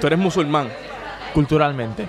[0.00, 0.68] Tú eres musulmán.
[1.34, 2.08] culturalmente.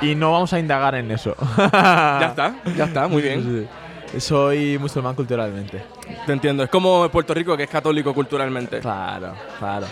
[0.00, 1.34] Y no vamos a indagar en eso.
[1.58, 3.68] Ya está, ya está, muy bien.
[4.12, 4.20] Sí.
[4.20, 5.82] Soy musulmán culturalmente.
[6.24, 6.62] Te entiendo.
[6.62, 8.80] Es como Puerto Rico, que es católico culturalmente.
[8.80, 9.86] Claro, claro.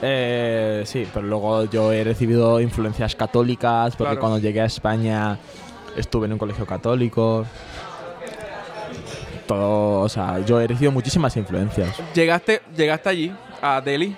[0.00, 4.20] Eh, sí, pero luego yo he recibido influencias católicas porque Claro.
[4.20, 5.38] cuando llegué a España
[5.96, 7.44] estuve en un colegio católico.
[9.46, 11.94] Todo, o sea, yo he recibido muchísimas influencias.
[12.14, 14.16] Llegaste, llegaste allí, a Delhi.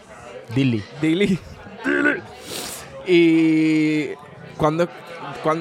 [0.54, 0.82] Dili.
[1.00, 1.38] Delhi.
[3.06, 4.08] Y
[4.56, 4.88] cuando,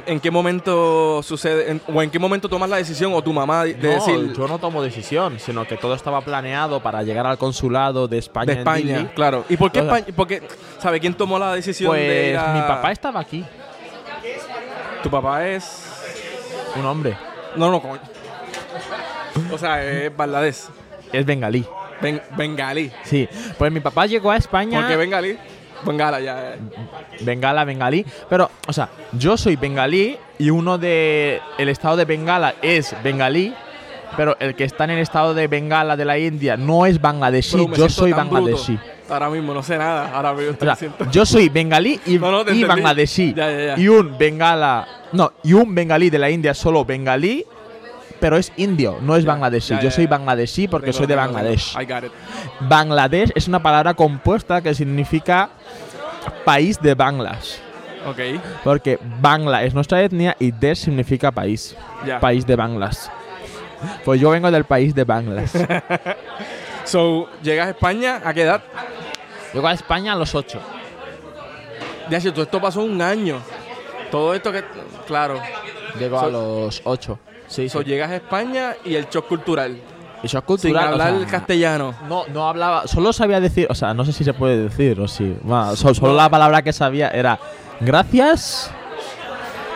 [0.06, 1.72] ¿En qué momento sucede?
[1.72, 3.14] en- ¿O en qué momento tomas la decisión?
[3.14, 6.82] ¿O tu mamá de No, decir yo no tomo decisión, sino que todo estaba planeado
[6.82, 8.46] para llegar al consulado de España.
[8.46, 9.12] de en España?
[9.14, 9.44] Claro.
[9.50, 10.14] ¿Y por qué O sea, España?
[10.16, 10.42] Porque,
[10.80, 13.44] ¿sabe quién tomó la decisión de ir Pues a- mi papá estaba aquí,
[15.02, 15.84] Tu papá es.
[16.78, 17.18] un hombre.
[17.58, 18.00] No, no, coño.
[19.52, 20.66] O sea, es Bangladesh.
[21.12, 21.66] Es bengalí.
[22.02, 22.92] Ben- bengalí.
[23.04, 24.80] Sí, pues mi papá llegó a España.
[24.80, 25.38] ¿Por qué bengalí?
[25.86, 26.54] Bengala, ya.
[26.54, 26.58] eh.
[27.22, 28.06] Bengala, bengalí.
[28.30, 33.54] Pero, o sea, yo soy bengalí y uno de el estado de Bengala es bengalí,
[34.16, 37.68] pero el que está en el estado de Bengala de la India no es bangladesí.
[37.76, 38.80] Yo soy bangladesí.
[39.10, 40.10] Ahora mismo no sé nada.
[40.14, 40.78] Ahora mismo O sea,
[41.12, 43.34] yo soy bengalí y, No, no, y bangladesí.
[43.36, 43.80] Ya, ya, ya.
[43.80, 44.88] Y un bengala.
[45.12, 47.46] No, y un bengalí de la India solo bengalí,
[48.24, 49.74] pero es indio, no es bangladesí.
[49.76, 51.16] ya, yo soy bangladesí porque Tengo, soy de.
[51.18, 51.76] Bangladesh.
[51.76, 52.12] I got it.
[52.62, 55.50] Bangladesh es una palabra compuesta que significa
[56.46, 57.60] país de Banglas.
[58.08, 58.20] Ok.
[58.64, 61.76] Porque Bangla es nuestra etnia y Desh significa país.
[62.06, 62.22] Ya.
[62.22, 63.12] País de Banglas.
[64.06, 65.52] Pues yo vengo del país de Banglas.
[66.86, 68.62] So, llegas a España, ¿a qué edad?
[69.54, 70.60] Llego a España a los 8.
[72.10, 73.40] Ya, si todo esto pasó un año.
[74.12, 74.64] Todo esto que.
[75.08, 75.40] Claro.
[76.00, 77.20] Llego So- a los 8.
[77.54, 77.86] Sí, So, sí.
[77.86, 79.78] llegas a España y el shock cultural.
[80.24, 80.86] Y shock Sin cultural.
[80.86, 81.94] o hablar sea, castellano.
[82.10, 85.06] No, no hablaba, solo sabía decir, o sea, no sé si se puede decir o.
[85.42, 87.38] Bueno, so- solo la palabra que sabía era
[87.80, 88.72] gracias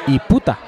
[0.07, 0.57] y puta.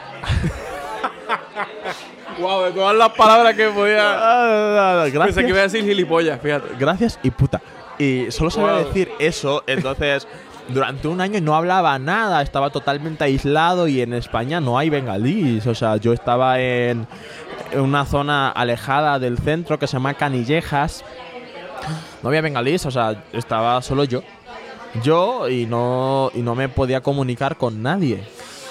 [2.40, 4.02] Wow, de todas las palabras que podía.
[5.04, 6.70] Pensé gracias, que iba a decir gilipollas, fíjate.
[6.80, 7.62] gracias y puta.
[7.98, 8.86] Y solo sabía Wow.
[8.86, 10.26] decir eso, entonces
[10.70, 15.66] durante un año no hablaba nada, estaba totalmente aislado y en España no hay bengalíes.
[15.68, 17.08] O sea, yo estaba en,
[17.76, 21.04] una zona alejada del centro que se llama Canillejas.
[22.22, 24.22] No había bengalíes, o sea, estaba solo yo.
[25.04, 28.24] Yo y no, y no me podía comunicar con nadie.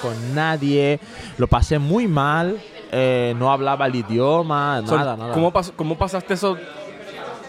[0.02, 0.98] Con nadie.
[1.38, 2.58] Lo pasé muy mal.
[2.90, 5.34] eh, no hablaba el idioma, nada, nada.
[5.34, 6.56] ¿cómo, pas- ¿Cómo pasaste esos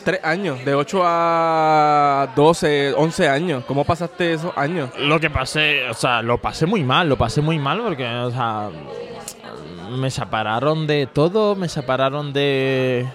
[0.03, 0.63] tres años?
[0.65, 3.63] De 8 a 12, 11 años.
[3.67, 4.89] ¿Cómo pasaste esos años?
[4.99, 8.31] Lo que pasé, o sea, lo pasé muy mal, lo pasé muy mal porque, o
[8.31, 8.69] sea,
[9.97, 13.07] me separaron de todo, me separaron de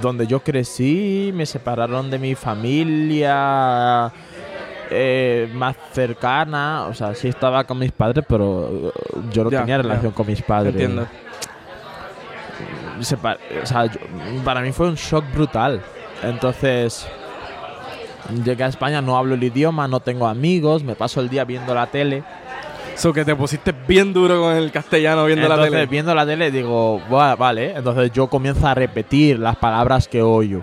[0.00, 4.10] donde yo crecí, me separaron de mi familia
[4.90, 8.92] eh, más cercana, o sea, sí estaba con mis padres, pero
[9.32, 9.82] yo no Ya, tenía ya.
[9.82, 10.72] relación con mis padres.
[10.72, 11.06] Entiendo.
[13.00, 14.00] Sepa- o sea, yo-
[14.44, 15.80] para mí fue un shock brutal.
[16.22, 17.06] Entonces,
[18.44, 21.74] llegué a España, no hablo el idioma, no tengo amigos, me paso el día viendo
[21.74, 22.22] la tele.
[22.96, 25.86] So, que te pusiste bien duro con el castellano viendo Entonces, la tele.
[25.90, 27.74] viendo la tele, digo, "Buah, vale.
[27.74, 30.62] Entonces, yo comienzo a repetir las palabras que oigo.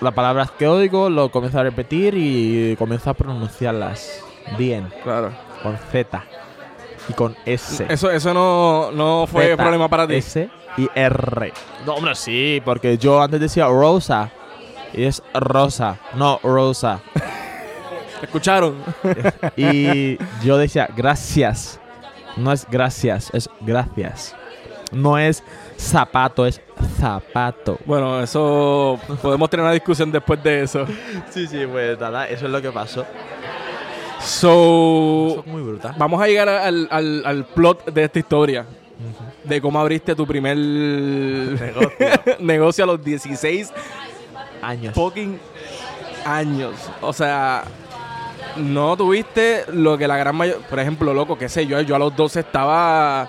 [0.00, 4.22] Las palabras que oigo, lo comienzo a repetir y comienzo a pronunciarlas
[4.56, 5.32] bien, Claro.
[5.62, 6.24] con Z
[7.08, 7.84] y con S.
[7.88, 10.14] Eso, eso no, no fue Z, problema para ti.
[10.14, 10.48] S
[10.78, 11.52] y R.
[11.84, 14.30] No, hombre, sí, porque yo antes decía Rosa
[14.94, 17.00] Y es Rosa, no Rosa.
[18.22, 18.76] ¿Escucharon?
[19.56, 21.78] Y yo decía, gracias.
[22.36, 24.34] No es gracias, es gracias.
[24.92, 25.42] No es
[25.76, 26.60] zapato, es
[26.98, 27.78] zapato.
[27.84, 30.86] bueno, eso podemos tener una discusión después de eso.
[31.30, 33.04] Sí, sí, pues nada, eso es lo que pasó.
[34.20, 35.94] So, Eso es muy brutal.
[35.96, 38.66] vamos a llegar al, al- al plot de esta historia.
[39.44, 40.56] De cómo abriste tu primer
[42.40, 43.72] negocio a los 16
[44.62, 44.94] Años.
[44.94, 45.38] fucking
[46.24, 46.74] años.
[47.00, 47.62] O sea,
[48.56, 50.66] no tuviste lo que la gran mayoría.
[50.66, 53.28] Por ejemplo, loco, qué sé yo, yo a los 12 estaba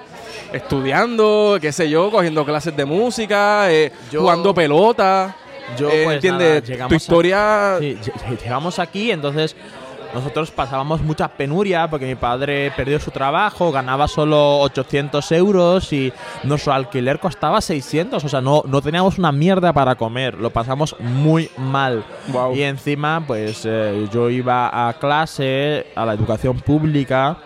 [0.51, 5.35] estudiando, qué sé yo, cogiendo clases de música, eh, Yo- jugando pelota.
[5.77, 6.67] Yo, Eh, pues, ¿Entiendes?
[6.69, 7.75] nada, tu a- historia.
[7.79, 9.55] Sí, lle- llegamos aquí, entonces
[10.13, 16.11] nosotros pasábamos mucha penuria porque mi padre perdió su trabajo, ganaba solo 800 euros y
[16.43, 18.23] nuestro alquiler costaba 600.
[18.23, 22.03] O sea, no, no teníamos una mierda para comer, lo pasamos muy mal.
[22.29, 22.55] Wow.
[22.55, 27.37] Y encima, pues eh, yo iba a clase, a la educación pública,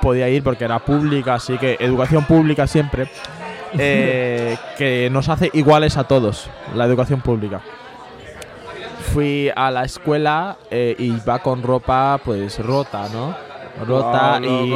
[0.00, 3.08] podía ir porque era pública, así que educación pública siempre,
[3.78, 7.60] eh, que nos hace iguales a todos, la educación pública.
[9.12, 13.34] Fui a la escuela eh, y iba con ropa pues rota, ¿no?
[13.86, 14.70] Rota y, y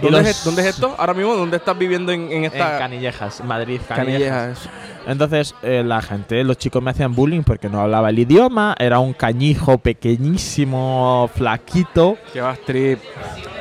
[0.00, 0.94] ¿Dónde, los- es, dónde es esto?
[0.98, 4.58] Ahora mismo, ¿dónde estás viviendo en, en En esta Canillejas, Madrid, Canillejas.
[4.58, 4.68] canillejas?
[5.06, 8.98] Entonces eh, la gente, los chicos me hacían bullying porque no hablaba el idioma, era
[8.98, 12.98] un cañijo pequeñísimo, flaquito, Que vas trip.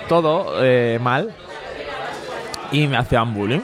[0.08, 1.34] todo eh, mal.
[2.72, 3.60] Y me hacían bullying.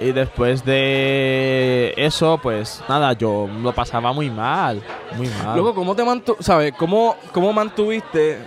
[0.00, 4.82] Y después de eso, pues nada, yo lo pasaba muy mal,
[5.14, 5.54] muy mal.
[5.54, 6.72] Luego, ¿cómo te mantu sabes?
[6.72, 8.38] ¿Cómo, ¿Cómo mantuviste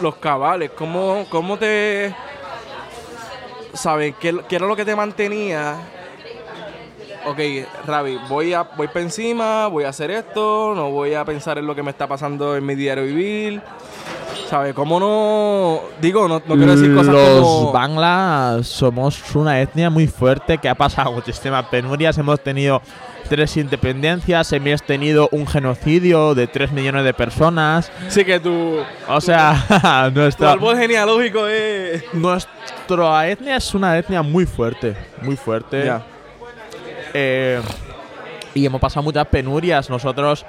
[0.00, 0.70] los cabales?
[0.70, 2.14] ¿Cómo, cómo te...
[3.74, 4.14] ¿Sabes?
[4.20, 5.76] ¿Qué, qué era lo que te mantenía?
[7.26, 7.38] Ok,
[7.86, 11.66] Ravi, voy a voy para encima, voy a hacer esto, no voy a pensar en
[11.66, 13.60] lo que me está pasando en mi diario vivir.
[14.50, 14.74] ¿Sabes?
[14.74, 15.80] ¿Cómo no...?
[16.00, 17.72] Digo, no, no quiero decir cosas Los como...
[17.72, 22.18] Bangla somos una etnia muy fuerte que ha pasado muchísimas penurias.
[22.18, 22.82] Hemos tenido
[23.28, 27.92] tres independencias, hemos tenido un genocidio de tres millones de personas.
[28.08, 32.02] Sí que tu, O sea, tu nuestra, árbol genealógico es...
[32.12, 35.92] nuestra etnia es una etnia muy fuerte, muy fuerte.
[37.14, 37.60] Eh,
[38.52, 39.88] y hemos pasado muchas penurias.
[39.88, 40.44] Nosotros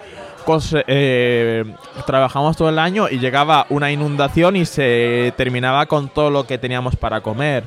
[0.87, 1.63] eh,
[2.05, 6.57] trabajamos todo el año y llegaba una inundación y se terminaba con todo lo que
[6.57, 7.63] teníamos para comer.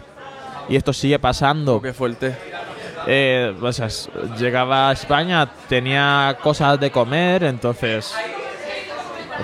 [0.68, 1.80] Y esto sigue pasando.
[1.80, 2.34] Qué fuerte.
[3.06, 3.88] Eh, o sea,
[4.38, 8.14] llegaba a España, tenía cosas de comer, entonces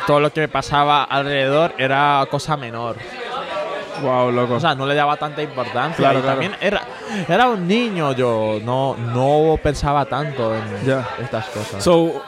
[0.07, 2.97] todo lo que pasaba alrededor era cosa menor.
[4.03, 4.55] Wow, loco.
[4.55, 5.97] O sea, no le daba tanta importancia.
[5.97, 6.41] Claro, y claro.
[6.41, 6.83] también era,
[7.29, 11.07] era un niño yo, no, no pensaba tanto en Ya.
[11.21, 11.85] estas cosas.
[11.85, 12.23] So,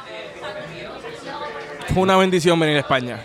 [1.93, 3.19] fue una bendición venir a España.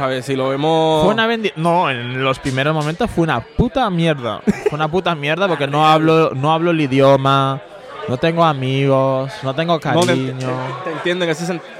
[0.00, 1.04] A ver, si lo vemos.
[1.04, 4.40] Fue una bendi- No, en los primeros momentos fue una puta mierda.
[4.68, 7.60] Fue una puta mierda porque no hablo, no hablo el idioma,
[8.08, 10.34] no tengo amigos, no tengo No, te, cariño.
[10.82, 11.70] te- te entiendo en ese sentido.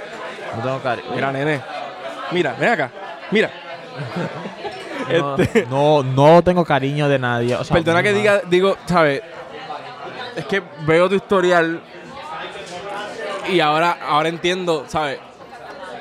[0.57, 1.09] No tengo cariño.
[1.15, 1.61] Mira, nene.
[2.31, 2.91] Mira, ven acá.
[3.31, 3.51] Mira.
[5.19, 7.55] No, Este- no, no tengo cariño de nadie.
[7.57, 9.21] o sea, Perdona que diga, digo, ¿sabes?
[10.35, 11.79] Es que veo tu historial
[13.53, 15.19] y ahora, ahora entiendo, ¿sabes?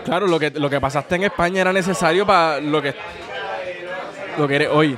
[0.06, 2.94] Claro, lo que, lo que pasaste en España era necesario para lo que,
[4.38, 4.98] lo que eres hoy,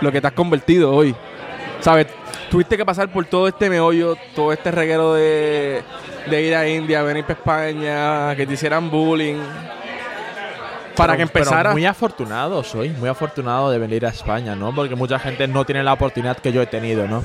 [0.00, 1.14] lo que te has convertido hoy.
[1.80, 2.06] ¿Sabes?
[2.50, 5.82] Tuviste que pasar por todo este meollo, todo este reguero de,
[6.30, 9.36] de ir a India, venir para España, que te hicieran bullying.
[10.96, 11.62] Para Pero- que empezara.
[11.62, 14.72] pero muy afortunado soy, muy afortunado de venir a España, ¿no?
[14.74, 17.24] Porque mucha gente no tiene la oportunidad que yo he tenido, ¿no?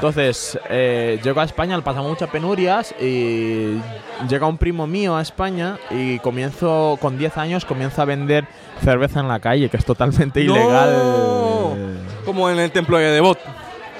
[0.00, 3.74] Entonces, eh, llego a España, pasamos muchas penurias y
[4.30, 8.46] llega un primo mío a España y comienzo, con 10 años, comienzo a vender
[8.82, 10.54] cerveza en la calle, que es totalmente ¡No!
[10.56, 11.96] ilegal.
[12.24, 13.38] Como en el templo de Devot.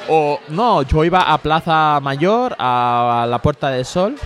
[0.08, 4.16] O no, yo iba a Plaza Mayor, a la Puerta del Sol,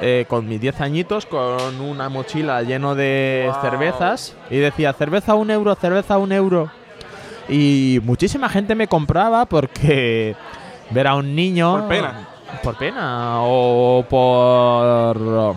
[0.00, 3.60] eh, con mis 10 añitos, con una mochila lleno de Wow.
[3.60, 6.70] cervezas y decía cerveza un euro, cerveza un euro.
[7.48, 10.36] Y muchísima gente me compraba porque
[10.92, 12.28] ver a un niño Por pena.
[12.62, 15.56] por pena o por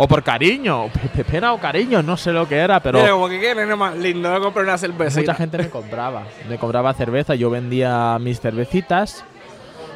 [0.00, 3.28] o por cariño, Pe- pena o cariño, no sé lo que era, pero Mira, como
[3.28, 5.18] que qué nene más lindo, me compré una cerveza.
[5.20, 6.22] Mucha gente me compraba.
[6.48, 7.34] Me compraba cerveza.
[7.34, 9.24] Yo vendía mis cervecitas.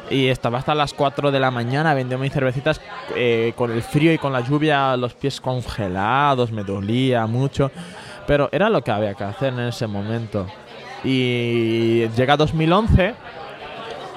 [0.09, 2.81] Y estaba hasta las 4 de la mañana vendiendo mis cervecitas
[3.15, 7.71] eh, con el frío y con la lluvia, los pies congelados, me dolía mucho.
[8.27, 10.45] Pero era lo que había que hacer en ese momento.
[11.05, 13.15] Y llega 2011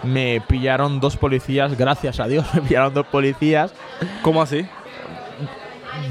[0.07, 3.73] me pillaron dos policías, gracias a Dios, me pillaron dos policías
[4.23, 4.67] ¿Cómo así?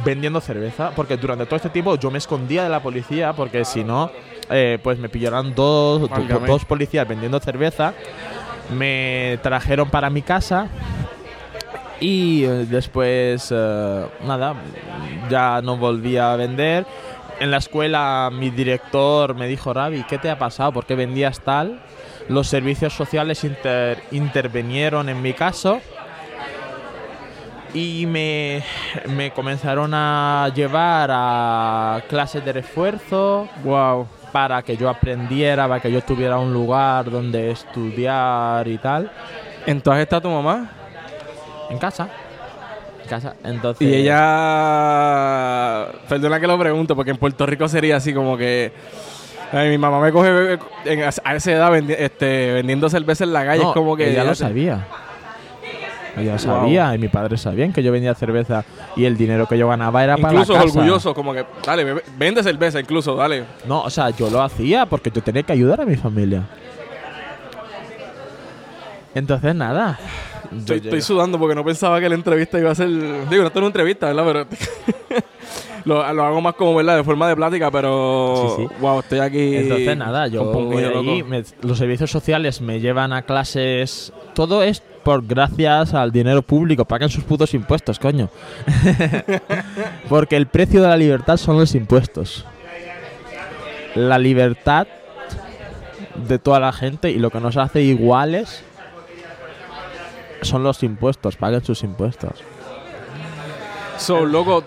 [0.04, 3.84] vendiendo cerveza, porque durante todo este tiempo yo me escondía de la policía, porque si
[3.84, 4.12] no,
[4.50, 6.10] eh, pues me pillaron dos,
[6.46, 7.93] dos policías vendiendo cerveza,
[8.76, 10.70] me trajeron para mi casa
[12.00, 14.56] y eh, después, eh, nada,
[15.30, 16.86] ya no volví a vender.
[17.39, 20.72] En la escuela mi director me dijo, Ravi, ¿qué te ha pasado?
[20.72, 21.82] ¿Por qué vendías tal?
[22.30, 25.80] Los servicios sociales inter- intervinieron en mi caso
[27.73, 28.63] y me,
[29.09, 34.07] me comenzaron a llevar a clases de refuerzo Wow.
[34.32, 39.11] para que yo aprendiera, para que yo tuviera un lugar donde estudiar y tal.
[39.65, 40.69] Entonces está tu mamá
[41.69, 42.07] En casa.
[43.03, 43.36] En casa.
[43.43, 43.88] Entonces.
[43.88, 45.88] y ella.
[46.07, 48.71] Perdona que lo pregunto, porque en Puerto Rico sería así como que.
[49.52, 53.46] Ay, mi mamá me coge en- a esa edad vendi- este, vendiendo cerveza en la
[53.46, 53.64] calle.
[53.64, 54.12] No, es como que.
[54.12, 54.86] ella lo te- sabía.
[56.18, 56.39] Ella Wow.
[56.39, 58.64] sabía y mi padre sabían que yo vendía cerveza
[58.96, 60.80] y el dinero que yo ganaba era Incluso para la casa.
[60.80, 61.46] orgulloso, como que.
[61.66, 63.43] Dale, vende cerveza, incluso, dale.
[63.68, 66.43] No, o sea, yo lo hacía porque yo tenía que ayudar a mi familia.
[69.14, 70.00] Entonces, nada.
[70.58, 72.88] Estoy, estoy sudando porque no pensaba que la entrevista iba a ser.
[72.89, 74.48] Digo, no es una entrevista, ¿verdad?
[75.10, 75.22] Pero.
[75.86, 76.98] lo, lo hago más como, ¿verdad?
[76.98, 78.56] De forma de plática, pero.
[78.58, 78.76] Sí, sí.
[78.82, 79.56] Wow, estoy aquí.
[79.56, 84.12] Entonces, nada, yo voy allí, me- los servicios sociales me llevan a clases.
[84.34, 86.84] Todo es por gracias al dinero público.
[86.86, 88.30] Pagan sus putos impuestos, coño.
[90.10, 92.46] Porque el precio de la libertad son los impuestos.
[93.96, 94.88] La libertad
[96.28, 98.64] de toda la gente y lo que nos hace iguales
[100.42, 101.36] son los impuestos.
[101.38, 102.32] Paguen sus impuestos.
[103.98, 104.64] So, loco.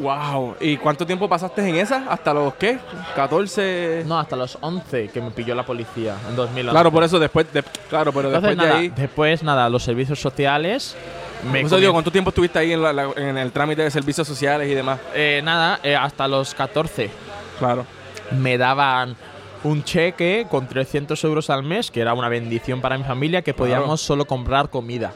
[0.00, 0.56] Wow.
[0.60, 2.04] ¿Y cuánto tiempo pasaste en esa?
[2.08, 2.78] ¿Hasta los qué?
[3.16, 4.04] ¿14?
[4.04, 6.70] No, hasta los 11 que me pilló la policía en 2011.
[6.72, 7.52] Claro, por eso después.
[7.52, 8.88] de- claro, pero Entonces, después de nada, ahí.
[8.88, 10.96] después, nada, los servicios sociales.
[11.42, 13.82] Por Me eso digo, comien- ¿cuánto tiempo estuviste ahí en, la- la- en el trámite
[13.82, 14.98] de servicios sociales y demás?
[15.14, 17.10] Eh, nada, eh, hasta los 14
[17.58, 17.84] Claro.
[18.30, 19.16] me daban
[19.64, 23.54] un cheque con 300 euros al mes, que era una bendición para mi familia, que
[23.54, 23.96] podíamos Claro.
[23.98, 25.12] solo comprar comida.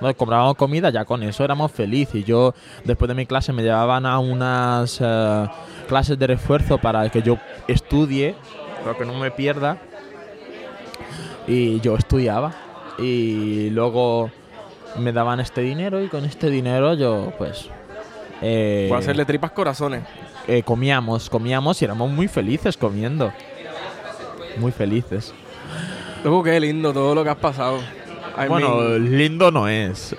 [0.00, 2.16] No, comprábamos comida, ya con eso éramos felices.
[2.16, 5.46] Y yo, después de mi clase, me llevaban a unas eh,
[5.88, 8.34] clases de refuerzo para que yo estudie,
[8.84, 9.78] para que no me pierda.
[11.46, 12.52] Y yo estudiaba.
[12.98, 14.30] Y luego
[14.98, 17.68] me daban este dinero y con este dinero yo, pues...
[18.42, 20.02] eh, a hacerle tripas corazones.
[20.46, 23.32] eh, comíamos, comíamos y éramos muy felices comiendo.
[24.58, 25.34] Muy felices.
[26.24, 27.78] Loco, qué lindo todo lo que has pasado.
[28.38, 30.14] I bueno, mean, lindo no es.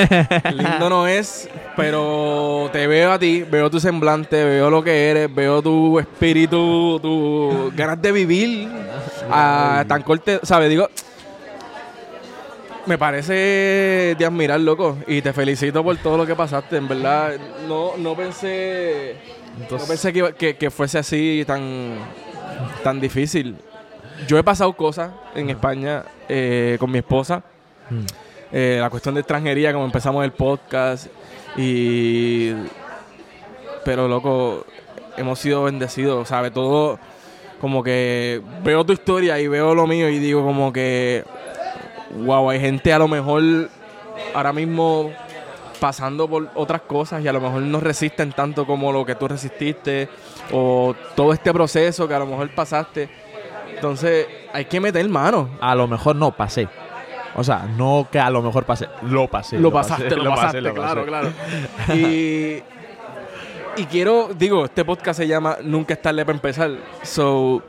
[0.54, 5.32] lindo no es, pero te veo a ti, veo tu semblante, veo lo que eres,
[5.34, 8.68] veo tu espíritu, tu ganas de vivir
[9.30, 10.68] a tan corte, ¿sabes?
[10.68, 10.88] Digo,
[12.86, 17.32] me parece de admirar, loco, y te felicito por todo lo que pasaste, en verdad.
[17.68, 19.14] No, no pensé,
[19.70, 21.94] no pensé que, iba- que, que fuese así tan,
[22.82, 23.54] tan difícil.
[24.26, 27.42] Yo he pasado cosas en España eh, con mi esposa.
[27.90, 28.06] Mm.
[28.52, 31.06] Eh, la cuestión de extranjería, como empezamos el podcast.
[31.56, 32.52] Y.
[33.84, 34.66] Pero, loco,
[35.16, 36.52] hemos sido bendecidos, ¿sabes?
[36.52, 36.98] Todo.
[37.60, 41.24] Como que veo tu historia y veo lo mío y digo, como que.
[42.10, 43.70] Wow, hay gente a lo mejor
[44.34, 45.12] ahora mismo
[45.78, 49.26] pasando por otras cosas y a lo mejor no resisten tanto como lo que tú
[49.28, 50.08] resististe
[50.52, 53.08] o todo este proceso que a lo mejor pasaste.
[53.74, 55.48] Entonces, hay que meter mano.
[55.60, 56.68] A lo mejor no pasé.
[57.40, 58.86] O sea, no que a lo mejor pasé.
[59.02, 59.58] Lo pasé.
[59.58, 61.06] lo pasaste, lo, pasaste, lo claro, pasé.
[61.08, 61.32] claro.
[61.94, 62.62] Y,
[63.76, 66.70] y quiero, digo, este podcast se llama Nunca es tarde para empezar.
[67.02, 67.62] So,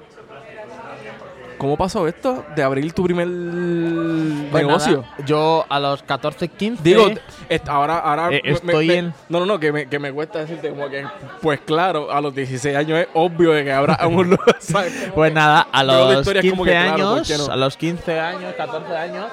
[1.57, 5.01] ¿cómo pasó esto de abrir tu primer Pues negocio?
[5.03, 6.81] nada, yo a los 14, 15.
[6.83, 7.05] Digo,
[7.67, 10.39] ahora, ahora Eh, me- estoy me- en- No, no, no, que me, que me cuesta
[10.39, 11.05] decirte como que,
[11.41, 14.37] pues claro, a los 16 años es obvio de que habrá un...
[14.59, 14.93] ¿sabes?
[15.03, 17.53] Como Pues nada, a los historia 15 como que, claro, ¿por años, no?
[17.53, 19.25] a los 15 años, 14 años,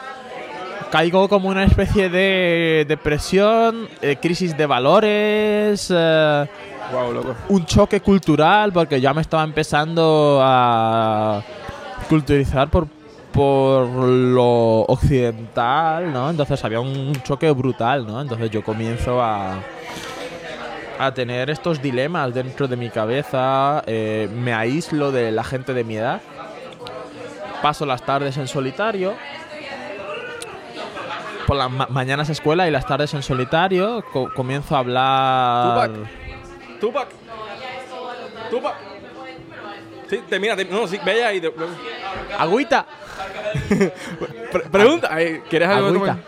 [0.91, 6.47] caigo como una especie de depresión, eh, crisis de valores, eh,
[6.93, 7.35] Wow, loco.
[7.51, 11.43] un choque cultural, porque ya me estaba empezando a
[12.09, 12.87] culturizar por,
[13.33, 16.31] por lo occidental, ¿no?
[16.31, 18.21] Entonces había un choque brutal, ¿no?
[18.23, 19.59] Entonces yo comienzo a,
[20.99, 25.85] a tener estos dilemas dentro de mi cabeza, eh, me aíslo de la gente de
[25.85, 26.23] mi edad,
[27.61, 29.13] paso las tardes en solitario,
[31.49, 35.89] por las ma- mañanas escuela y las tardes en solitario, co- comienzo a hablar...
[36.79, 37.09] Tupac.
[37.09, 37.09] Tupac.
[38.51, 38.75] Tupac.
[40.11, 41.51] Sí, te mira, te- no, sí, ve y te-
[42.39, 42.85] Agüita.
[44.53, 46.19] Pre- pregunta, ay, ¿quieres algo Agüita.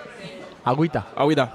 [0.65, 1.07] Agüita.
[1.15, 1.55] Agüita.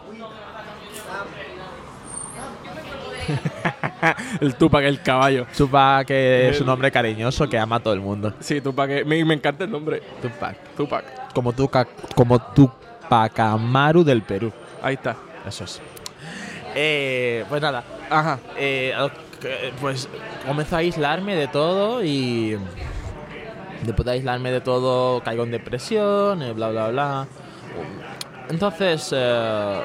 [4.41, 5.47] el Tupac, el caballo.
[5.57, 8.32] Tupac que es un nombre cariñoso que ama a todo el mundo.
[8.39, 10.03] Sí, Tupac, me, me encanta el nombre.
[10.22, 10.55] Tupac.
[10.78, 11.34] Tupac.
[11.34, 14.51] Como Tupac, como Tupac Amaru del Perú.
[14.82, 15.16] Ahí está.
[15.47, 15.82] Eso es.
[16.76, 18.39] Eh, pues nada, Ajá.
[18.58, 18.93] eh,
[19.80, 20.10] pues
[20.45, 22.58] comenzo a aislarme de todo y
[23.84, 27.28] después de aislarme de todo caigo en depresión, eh, bla, bla, bla.
[28.49, 29.80] Entonces, eh,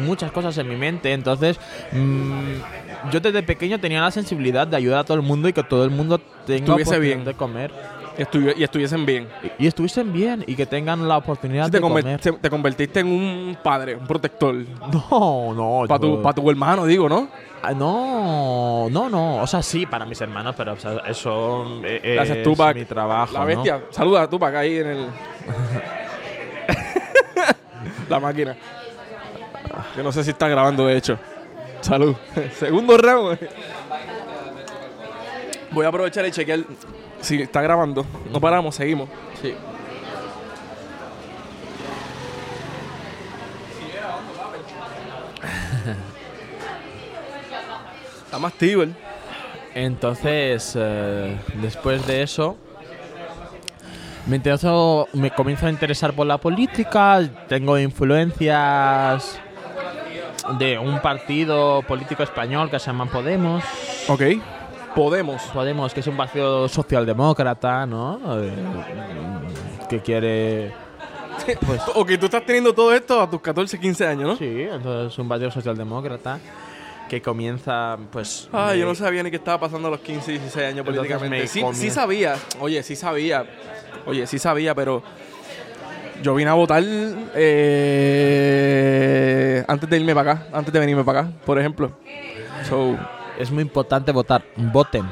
[0.00, 1.12] muchas cosas en mi mente.
[1.12, 1.58] Entonces,
[1.92, 5.62] mm, yo desde pequeño tenía la sensibilidad de ayudar a todo el mundo y que
[5.62, 7.24] todo el mundo tenga oportunidad bien.
[7.24, 7.72] de comer.
[8.18, 9.26] Estuvi- y estuviesen bien.
[9.58, 12.18] Y, y estuviesen bien y que tengan la oportunidad te, de comer.
[12.20, 14.54] te- te convertiste en un padre, un protector.
[14.92, 15.84] No, no.
[15.88, 17.28] Para tu, pa' tu hermano, digo, ¿no?
[17.62, 19.36] Ah, No, no, no.
[19.42, 22.76] O sea, sí, para mis hermanos, pero o sea, eso eh, Gracias, es Tupac.
[22.76, 23.32] mi trabajo.
[23.32, 23.46] La ¿no?
[23.46, 23.80] bestia.
[23.90, 25.06] Saluda a Tupac ahí en el.
[28.08, 28.56] la máquina.
[29.96, 31.18] Yo no sé si está grabando, de hecho.
[31.80, 32.14] Salud.
[32.58, 33.38] Segundo round.
[35.70, 36.60] Voy a aprovechar y chequear
[37.22, 38.04] si está grabando.
[38.30, 39.08] No paramos, seguimos.
[39.40, 39.54] Sí.
[48.24, 48.82] Está más tibio.
[48.82, 48.94] él.
[49.74, 52.56] Entonces, eh, después de eso,
[54.26, 57.20] me, intereso- me comienzo a interesar por la política.
[57.48, 59.38] Tengo influencias
[60.58, 63.64] de un partido político español que se llama Podemos.
[64.08, 64.22] Ok.
[64.94, 65.42] Podemos.
[65.54, 68.20] Podemos, que es un partido socialdemócrata, ¿no?
[68.42, 68.52] Eh,
[69.88, 70.72] que quiere.
[71.66, 74.36] Pues, Ok, tú estás teniendo todo esto a tus 14, 15 años, ¿no?
[74.36, 76.38] Sí, entonces es un partido socialdemócrata
[77.08, 78.48] que comienza, pues.
[78.52, 81.40] Ay, yo no sabía ni qué estaba pasando a los 15, 16 años políticamente.
[81.40, 83.44] me Sí, sí sabía, oye, sí sabía,
[84.06, 85.02] oye, sí sabía, pero
[86.22, 86.82] yo vine a votar
[88.34, 91.92] eh, antes de irme para acá, antes de venirme para acá, por ejemplo.
[92.68, 92.96] So,
[93.38, 94.42] Es muy importante votar.
[94.56, 95.04] Voten.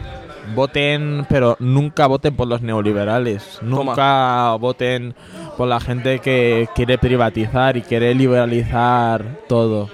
[0.55, 3.59] Voten, pero nunca voten por los neoliberales.
[3.63, 5.15] Nunca voten
[5.57, 9.89] por la gente que quiere privatizar y quiere liberalizar todo.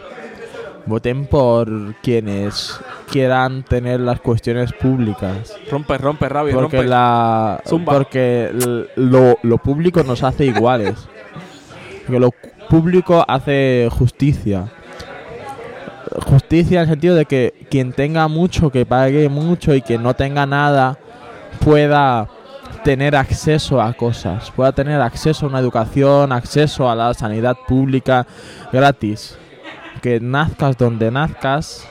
[0.87, 2.79] Voten por quienes
[3.11, 5.55] quieran tener las cuestiones públicas.
[5.70, 6.89] rompe, rompe, rabia, Porque rompe.
[6.89, 7.93] la Zumba.
[7.93, 8.51] porque
[8.97, 10.95] lo público nos hace iguales.
[12.07, 12.31] Porque lo
[12.70, 14.70] público hace justicia.
[16.25, 20.14] Justicia en el sentido de que quien tenga mucho, que pague mucho y quien no
[20.14, 20.99] tenga nada
[21.61, 22.29] pueda
[22.85, 28.27] tener acceso a cosas, pueda tener acceso a una educación, acceso a la sanidad pública
[28.73, 29.37] gratis.
[30.03, 31.85] Que nazcas donde nazcas,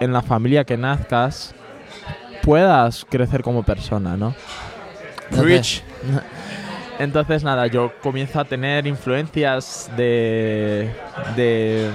[0.00, 1.54] en la familia que nazcas,
[2.42, 4.34] puedas crecer como persona, ¿no?
[5.30, 5.82] Rich.
[6.98, 10.90] Entonces, nada, yo comienzo a tener influencias de,
[11.36, 11.90] de,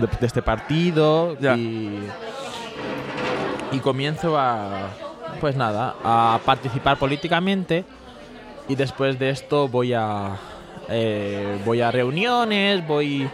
[0.00, 1.98] de- de este partido y,
[3.72, 4.88] y comienzo a,
[5.40, 7.84] pues nada, a participar políticamente
[8.68, 10.36] y después de esto voy a,
[10.90, 13.28] eh, voy a reuniones, voy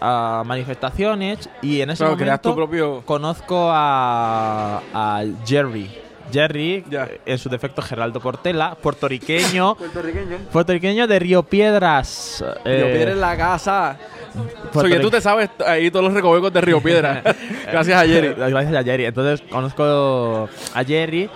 [0.00, 3.02] a manifestaciones y en ese Claro, momento tu propio...
[3.04, 5.90] conozco a, a Jerry.
[6.32, 7.04] Jerry, Ya.
[7.04, 10.38] eh, en su defecto Geraldo Portela, puertorriqueño, Puertorriqueño.
[10.52, 12.42] puertorriqueño de Río Piedras.
[12.64, 13.98] Río eh, Piedra en la casa.
[14.74, 17.22] Oye, tú te sabes ahí todos los recovecos de Río Piedra.
[17.70, 18.34] Gracias a Jerry.
[18.34, 19.04] Gracias a Jerry.
[19.04, 21.28] Entonces conozco a Jerry.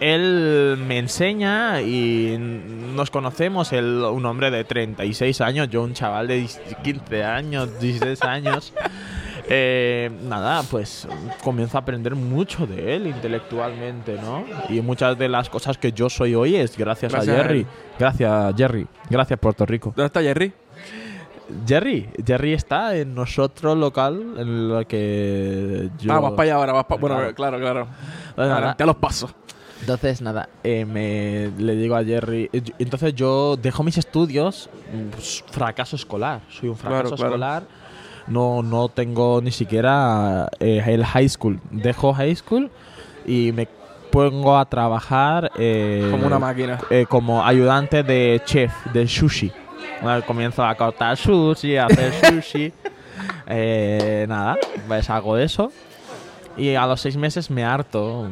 [0.00, 3.72] Él me enseña y nos conocemos.
[3.72, 6.48] Él, un hombre de 36 años, yo un chaval de
[6.82, 8.72] 15 años, 16 años.
[9.54, 11.06] Eh, nada, pues
[11.44, 14.44] comienzo a aprender mucho de él intelectualmente, ¿no?
[14.70, 17.60] Y muchas de las cosas que yo soy hoy es gracias, Gracias a a Jerry.
[17.60, 17.66] él.
[17.98, 18.86] Gracias, Jerry.
[19.10, 19.92] Gracias, Puerto Rico.
[19.94, 20.54] ¿Dónde está Jerry?
[21.66, 26.10] Jerry, Jerry está en nosotros local en lo que yo.
[26.14, 27.00] Ah, vas para allá ahora, vas para...
[27.00, 27.58] Bueno, Claro.
[27.60, 27.88] claro,
[28.78, 29.34] a los pasos.
[29.80, 32.48] Entonces, nada, eh, me, le digo a Jerry.
[32.52, 34.70] eh, Entonces, yo dejo mis estudios,
[35.10, 36.40] pues, fracaso escolar.
[36.48, 37.30] Soy un fracaso claro.
[37.32, 37.62] escolar.
[38.28, 41.58] No, no tengo ni siquiera eh, el high school.
[41.70, 42.70] Dejo high school
[43.26, 43.66] y me
[44.10, 45.50] pongo a trabajar.
[45.58, 46.78] eh, Como una máquina.
[46.90, 49.50] eh, como ayudante de chef, de sushi.
[50.00, 52.12] Bueno, comienzo a cortar sushi, a hacer
[52.42, 52.72] sushi.
[53.46, 55.72] Eh, nada, pues hago eso.
[56.56, 58.28] Y a los seis meses me harto.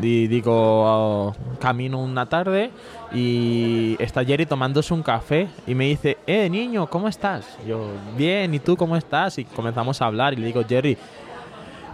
[0.00, 2.70] Y digo, oh, camino una tarde
[3.14, 5.48] y está Jerry tomándose un café.
[5.66, 7.46] Y me dice, eh, niño, ¿cómo estás?
[7.66, 9.38] Yo, bien, ¿y tú cómo estás?
[9.38, 10.34] Y comenzamos a hablar.
[10.34, 10.98] Y le digo, Jerry,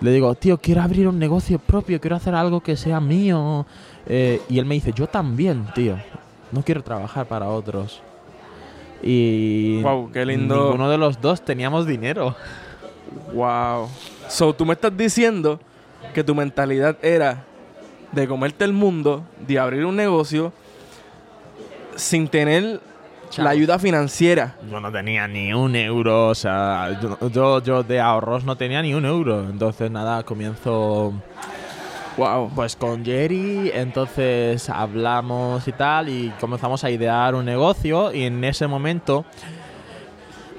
[0.01, 3.65] le digo, tío, quiero abrir un negocio propio, quiero hacer algo que sea mío.
[4.07, 5.97] Eh, y él me dice, yo también, tío.
[6.51, 8.03] no quiero trabajar para otros.
[9.01, 10.65] Y Guau, qué lindo.
[10.65, 12.35] ninguno de los dos teníamos dinero.
[13.33, 13.89] Wow.
[14.29, 15.61] So, tú me estás diciendo
[16.15, 17.45] que tu mentalidad era
[18.13, 20.53] de comerte el mundo, de abrir un negocio
[21.97, 22.81] sin tener
[23.31, 23.45] Chao.
[23.45, 24.57] la ayuda financiera.
[24.71, 28.81] Yo no tenía ni un euro, o sea, yo, yo, yo de ahorros no tenía
[28.83, 29.49] ni un euro.
[29.49, 31.13] Entonces, nada, comienzo
[32.17, 32.51] Wow.
[32.53, 38.43] pues con Jerry, entonces hablamos y tal, y comenzamos a idear un negocio, y en
[38.43, 39.25] ese momento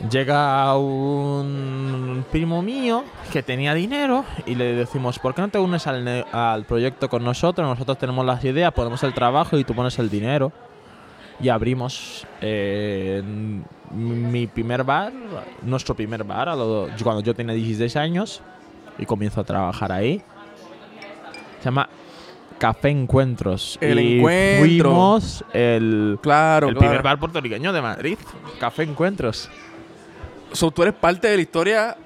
[0.09, 5.87] llega un primo mío que tenía dinero y le decimos, ¿por qué no te unes
[5.87, 7.67] al, al proyecto con nosotros?
[7.67, 10.51] Nosotros tenemos las ideas, ponemos el trabajo y tú pones el dinero.
[11.41, 13.23] Y abrimos eh,
[13.91, 15.13] mi primer bar,
[15.61, 16.49] nuestro primer bar,
[17.03, 18.41] cuando yo tenía 16 años
[18.97, 20.21] y comienzo a trabajar ahí.
[21.59, 21.87] Se llama
[22.57, 23.77] Café Encuentros.
[23.79, 24.89] El y Encuentro.
[24.89, 26.87] fuimos el, Claro, el claro.
[26.87, 28.17] primer bar puertorriqueño de Madrid.
[28.59, 29.49] Café Encuentros.
[30.51, 31.97] So, tú eres parte de la historia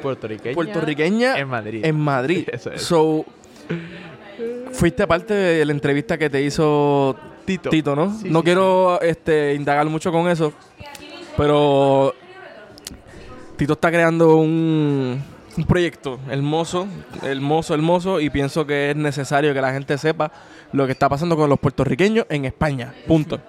[0.00, 0.54] Puertorriqueña.
[0.54, 1.84] puertorriqueña En Madrid.
[1.84, 2.48] en Madrid.
[2.52, 2.82] Eso es.
[2.82, 3.24] So,
[4.72, 7.70] fuiste parte de la entrevista que te hizo Tito.
[7.70, 8.16] Tito, ¿no?
[8.18, 10.52] Sí, no sí, quiero este, indagar mucho con eso,
[11.36, 12.14] pero
[13.56, 15.22] Tito está creando un,
[15.56, 16.86] un proyecto hermoso,
[17.22, 20.30] hermoso, hermoso, y pienso que es necesario que la gente sepa
[20.72, 22.94] lo que está pasando con los puertorriqueños en España.
[23.06, 23.40] Punto.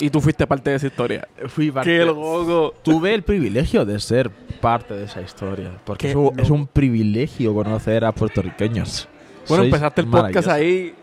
[0.00, 1.28] Y tú fuiste parte de esa historia.
[1.46, 1.90] Fui parte.
[1.90, 2.74] ¡Qué loco!
[2.82, 4.30] Tuve el privilegio de ser
[4.60, 5.72] parte de esa historia.
[5.84, 6.54] Porque es un, es loco.
[6.54, 9.08] un privilegio conocer a puertorriqueños.
[9.48, 10.94] Bueno, Sois empezaste el podcast ahí.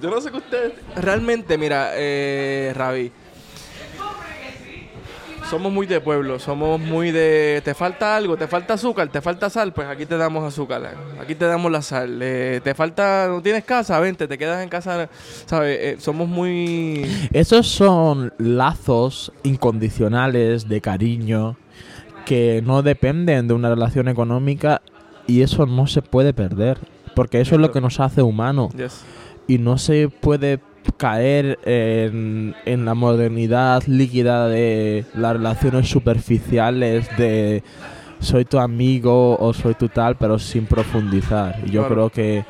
[0.00, 0.72] Yo no sé que ustedes.
[0.96, 3.12] Realmente, mira, eh, Ravi.
[5.54, 7.62] Somos muy de pueblo, somos muy de.
[7.64, 11.36] Te falta algo, te falta azúcar, te falta sal, pues aquí te damos azúcar, aquí
[11.36, 12.18] te damos la sal.
[12.20, 13.28] eh, te falta.
[13.28, 15.08] No tienes casa, vente, te quedas en casa,
[15.46, 15.78] ¿sabes?
[15.80, 17.06] Eh, somos muy.
[17.32, 21.56] Esos son lazos incondicionales de cariño
[22.26, 24.82] que no dependen de una relación económica
[25.28, 26.78] y eso no se puede perder.
[27.14, 28.74] Porque eso es lo que nos hace humanos.
[28.74, 29.04] Yes.
[29.46, 30.58] y no se puede
[30.98, 37.62] caer en, en la modernidad líquida de las relaciones superficiales de
[38.20, 41.58] soy tu amigo o soy tu tal, pero sin profundizar.
[41.66, 41.94] Y yo Claro.
[41.94, 42.44] creo que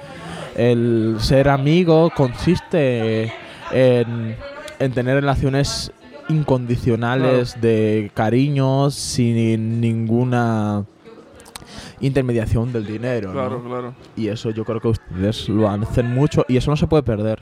[0.57, 3.33] el ser amigo consiste
[3.73, 4.37] en,
[4.79, 5.91] en tener relaciones
[6.29, 10.85] incondicionales de cariño sin ninguna
[12.01, 13.29] intermediación del dinero.
[13.29, 13.35] ¿no?
[13.35, 13.95] Claro, claro.
[14.17, 17.41] Y eso yo creo que ustedes lo hacen mucho y eso no se puede perder.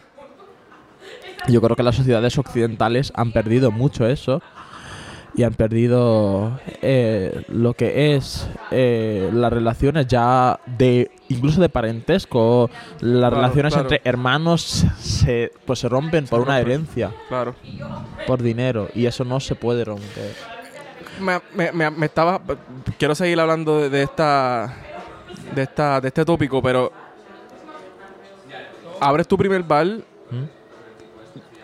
[1.49, 4.40] Yo creo que las sociedades occidentales han perdido mucho eso
[5.34, 12.68] y han perdido eh, lo que es eh, las relaciones ya de incluso de parentesco.
[13.01, 13.88] Las Claro, relaciones claro.
[13.88, 17.11] entre hermanos se pues se rompen por una herencia.
[17.28, 17.55] Claro.
[18.26, 18.88] por dinero.
[18.95, 20.34] Y eso no se puede romper.
[21.20, 22.40] Me, me, me, me estaba
[22.99, 24.74] quiero seguir hablando de, de esta
[25.55, 26.90] de esta de este tópico pero
[29.01, 29.86] abres tu primer bar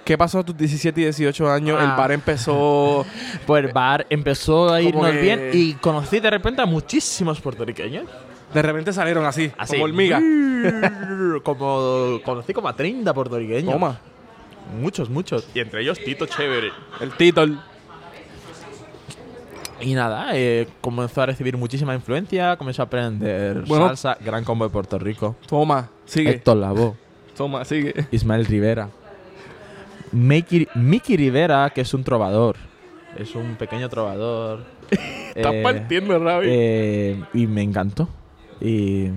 [0.09, 1.77] ¿Qué pasó a tus 17 y 18 años?
[1.79, 1.85] Ah.
[1.85, 3.05] El bar empezó
[3.47, 8.07] pues el bar empezó a irnos que- bien y conocí de repente a muchísimos puertorriqueños
[8.55, 9.75] de repente salieron así, Así.
[9.75, 10.23] como hormigas.
[11.43, 13.71] como conocí como a 30 puertorriqueños.
[13.71, 14.01] Toma,
[14.81, 15.47] Muchos, muchos.
[15.55, 16.71] Y entre ellos Tito Chévere.
[17.03, 17.61] el título.
[19.83, 23.89] Y nada, eh, comenzó a recibir muchísima influencia, comenzó a aprender Bueno.
[23.89, 25.37] salsa, gran combo de Puerto Rico.
[25.47, 26.31] Toma, sigue.
[26.31, 26.95] Héctor Lavoe,
[27.37, 28.07] Toma, sigue.
[28.11, 28.89] Ismael Rivera.
[30.13, 32.57] Mickey, Mickey Rivera, que es un trovador.
[33.17, 34.65] Es un pequeño trovador.
[35.35, 36.47] Estás Eh, partiendo, Ravi.
[36.51, 38.09] Eh, y me encantó.
[38.61, 39.09] Y,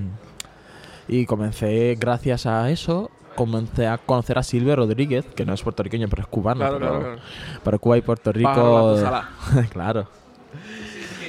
[1.07, 6.07] y comencé, gracias a eso, comencé a conocer a Silvio Rodríguez, que no es puertorriqueño,
[6.09, 6.59] pero es cubano.
[6.59, 7.21] claro, pero, claro, claro.
[7.63, 8.97] pero Cuba y Puerto Rico.
[9.71, 10.07] claro.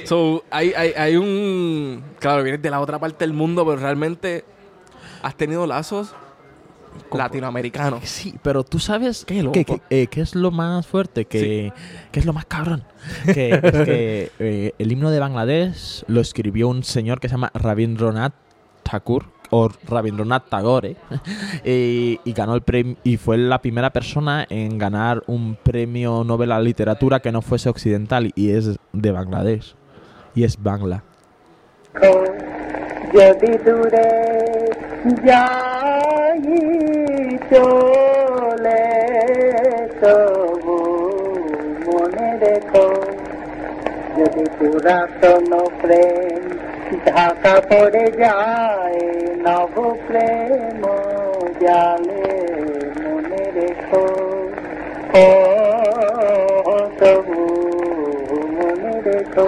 [0.05, 2.03] So, hay, hay, hay un.
[2.19, 4.43] Claro, vienes de la otra parte del mundo, pero realmente
[5.21, 6.13] has tenido lazos
[7.13, 7.99] latinoamericano.
[8.03, 9.39] Sí, pero tú sabes qué.
[9.89, 11.81] Eh, que, es lo más fuerte, que, sí.
[12.11, 12.83] que es lo más cabrón.
[13.25, 17.51] Que es que eh, el himno de Bangladesh lo escribió un señor que se llama
[17.53, 18.33] Rabindranath
[18.83, 20.95] Thakur o Rabindranath Tagore
[21.63, 26.59] y, ganó el premio y fue la primera persona en ganar un premio Nobel a
[26.59, 29.75] literatura que no fuese occidental y es de Bangladesh
[30.33, 31.03] y es Bangla.
[37.51, 38.85] চলে
[40.01, 40.77] তবু
[41.87, 42.87] মনে রেখো,
[44.17, 46.41] যদি পুরাতন প্রেম
[47.05, 49.01] ঢাকা পড়ে যায়
[49.45, 49.75] নব
[50.07, 50.81] প্রেম
[51.61, 52.27] জালে
[53.03, 54.05] মনে রেখো।
[55.23, 55.27] ও,
[56.99, 57.41] তবু
[58.57, 59.47] মনে রেখো,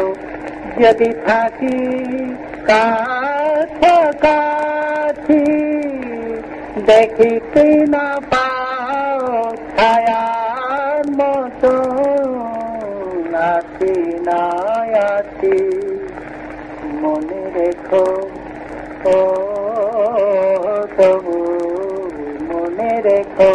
[0.82, 1.78] যদি থাকি
[2.68, 4.14] কাছাকাছি
[6.90, 9.20] দেখিতে না পাও,
[9.72, 11.74] ছায়ার মতো
[13.34, 13.96] নাচি
[14.28, 14.44] না
[15.16, 15.60] আছি।
[17.02, 18.06] মনে রেখো,
[19.16, 19.18] ও
[20.98, 21.40] তবু
[22.50, 23.54] মনে রেখো,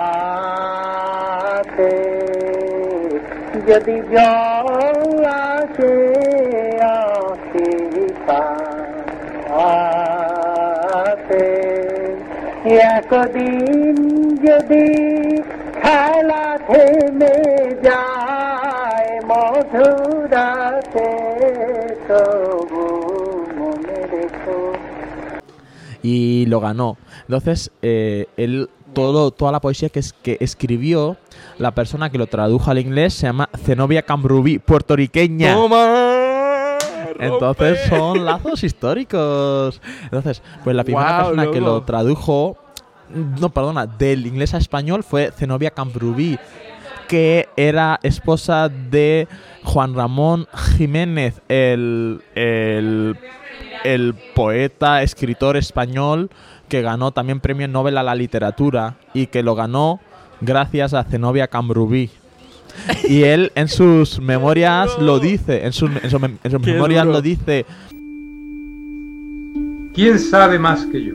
[3.68, 4.59] যদি জল
[13.09, 13.95] একদিন
[14.45, 14.85] যদি
[15.81, 17.37] খেলা থেমে
[17.85, 21.09] যায় মধুরাতে
[22.07, 22.85] তবু
[23.57, 24.59] মনে রেখো
[26.13, 26.89] y lo ganó.
[27.27, 31.17] Entonces, eh, él, todo, toda la poesía que, es, que escribió,
[31.57, 35.55] la persona que lo tradujo al inglés se llama Zenobia Cambrubí, puertorriqueña.
[35.55, 36.77] ¡Toma!
[37.19, 37.97] Entonces rompe.
[37.97, 39.81] son lazos históricos.
[40.03, 41.71] Entonces, pues la primera Guau, persona que loco.
[41.71, 42.57] lo tradujo,
[43.14, 46.38] no, perdona, del inglés a español fue Zenobia Cambrubí,
[47.08, 49.26] que era esposa de
[49.64, 50.46] Juan Ramón
[50.76, 53.16] Jiménez, el, el,
[53.84, 56.30] el poeta, escritor español
[56.68, 59.98] que ganó también premio Nobel a la literatura y que lo ganó
[60.40, 62.10] gracias a Zenobia Cambrubí.
[63.08, 67.14] Y él en sus memorias lo dice, en, sus- en en memorias duro.
[67.16, 67.66] lo dice,
[69.92, 71.14] ¿Quién sabe más que yo?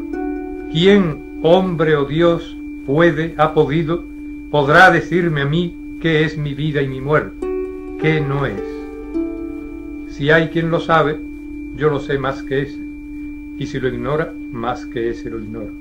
[0.71, 2.55] ¿Quién, hombre o Dios,
[2.85, 4.03] puede, ha podido,
[4.51, 7.47] podrá decirme a mí qué es mi vida y mi muerte,
[8.01, 8.61] qué no es?
[10.09, 11.19] Si hay quien lo sabe,
[11.75, 12.79] yo lo sé más que ese,
[13.57, 15.71] y si lo ignora, más que ese lo ignoro.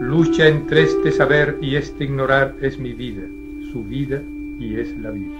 [0.00, 3.22] Lucha entre este saber y este ignorar es mi vida,
[3.72, 4.20] su vida
[4.58, 5.30] y es la vida.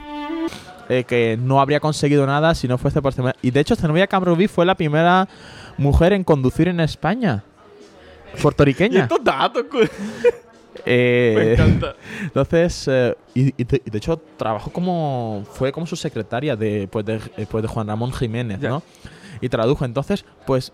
[0.89, 3.37] eh, que no habría conseguido nada si no fuese por Zenobia.
[3.43, 5.29] Y de hecho, Zenobia Cambrubí fue la primera
[5.79, 7.43] mujer en conducir en España.
[8.37, 9.03] Y Puertorriqueña.
[9.03, 9.65] estos datos,
[10.87, 11.95] Eh, me encanta.
[12.21, 15.45] Entonces, eh, y, y de, y de hecho, trabajó como.
[15.53, 18.61] Fue como su secretaria de, pues de, eh, pues de Juan Ramón Jiménez.
[18.61, 18.83] ¿no?
[19.41, 19.85] Y tradujo.
[19.85, 20.73] Entonces, pues,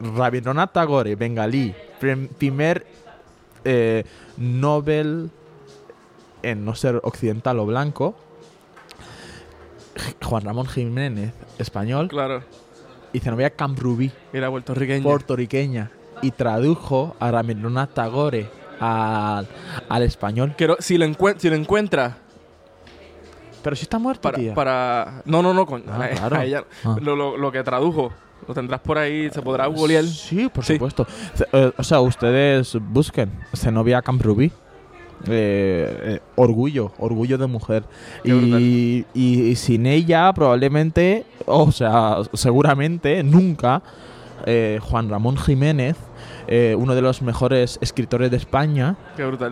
[0.00, 2.84] Rabindranath Tagore, bengalí, prim- primer
[3.64, 4.04] eh,
[4.36, 5.30] Nobel
[6.42, 8.16] en no ser occidental o blanco.
[10.22, 12.42] Juan Ramón Jiménez, español, Claro.
[13.12, 15.02] y Zenobia Cambrubí, Era puertorriqueño.
[15.02, 15.90] puertorriqueña,
[16.22, 18.48] y tradujo a Rabindranath Tagore
[18.80, 19.46] al,
[19.88, 20.54] al español.
[20.56, 21.06] Quiero, si lo,
[21.38, 22.14] si lo encuentras
[23.62, 24.54] Pero si está muerto, para, tía.
[24.54, 25.22] para...
[25.24, 25.66] No, no, no.
[25.66, 26.36] Con, Ah, a- claro.
[26.36, 26.96] a ella- Ah.
[27.00, 28.12] lo, lo- lo que tradujo.
[28.46, 29.28] Lo tendrás por ahí.
[29.30, 30.04] Se podrá googlear.
[30.04, 30.74] Sí, por Sí.
[30.74, 31.06] supuesto.
[31.52, 34.52] Eh, o sea, ustedes busquen Zenobia Cambrubí.
[35.26, 37.82] Eh, eh, orgullo, orgullo de mujer.
[38.24, 43.82] Y, y sin ella, probablemente, o sea, seguramente, nunca,
[44.46, 45.96] eh, Juan Ramón Jiménez,
[46.50, 48.96] eh, uno de los mejores escritores de España,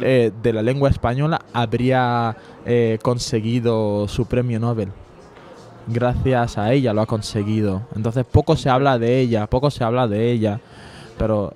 [0.00, 2.34] eh, de la lengua española, habría
[2.64, 4.88] eh, conseguido su premio Nobel.
[5.88, 7.82] Gracias a ella lo ha conseguido.
[7.94, 10.58] Entonces poco se habla de ella, poco se habla de ella,
[11.18, 11.52] pero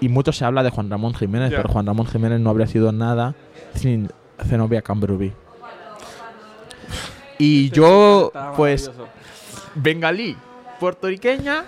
[0.00, 1.58] y mucho se habla de Juan Ramón Jiménez, Ya.
[1.58, 3.34] pero Juan Ramón Jiménez no habría sido nada
[3.74, 4.10] sin
[4.48, 5.32] Zenobia Cambrubí.
[7.38, 8.90] Y yo, Está pues,
[9.74, 10.36] bengalí,
[10.80, 11.64] puertorriqueña,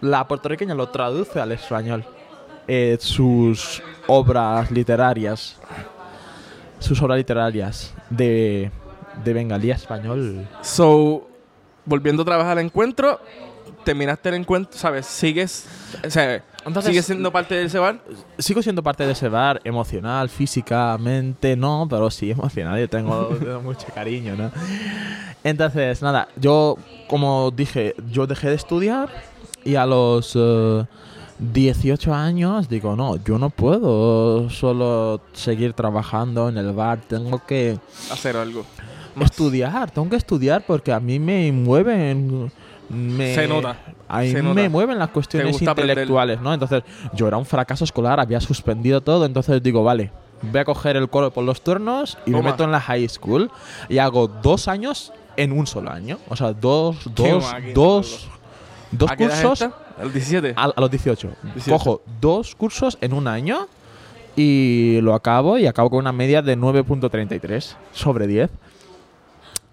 [0.00, 2.04] la puertorriqueña lo traduce al español.
[2.66, 5.56] Eh, sus obras literarias,
[6.78, 8.70] sus obras literarias de,
[9.24, 10.46] de bengalí a español.
[10.62, 11.26] So,
[11.84, 13.20] volviendo otra vez al encuentro,
[13.84, 15.04] terminaste el encuentro, ¿sabes?
[15.06, 15.66] Sigues,
[16.06, 18.00] o sea, Entonces- sigues siendo parte de ese bar.
[18.38, 23.60] Sigo siendo parte de ese bar, emocional, físicamente no, pero sí emocional, yo tengo, tengo
[23.60, 24.50] mucho cariño, ¿no?
[25.42, 29.10] Entonces, nada, yo, como dije, yo dejé de estudiar
[29.64, 30.86] y a los eh,
[31.38, 37.78] 18 años digo, no, yo no puedo solo seguir trabajando en el bar, tengo que
[38.10, 38.64] Hacer algo.
[39.14, 39.30] Más.
[39.30, 42.50] estudiar, tengo que estudiar porque a mí me mueven.
[42.88, 43.76] Me, Se nota,
[44.08, 44.68] A mí se me nota.
[44.68, 45.90] mueven las cuestiones aprender.
[45.90, 46.52] intelectuales, ¿no?
[46.52, 46.82] Entonces,
[47.14, 50.10] yo era un fracaso escolar, había suspendido todo, entonces digo, vale,
[50.42, 52.50] voy a coger el coro por los turnos y me Toma.
[52.50, 53.50] meto en la high school
[53.88, 56.18] y hago dos años en un solo año.
[56.28, 58.28] O sea, dos, dos, dos,
[58.92, 59.70] dos ¿A qué edad cursos?
[59.98, 60.54] ¿Al 17?
[60.56, 61.28] a, a los 18.
[61.54, 61.70] 18.
[61.70, 63.68] Cojo dos cursos en un año
[64.36, 68.50] y lo acabo y acabo con una media de 9.33 sobre 10.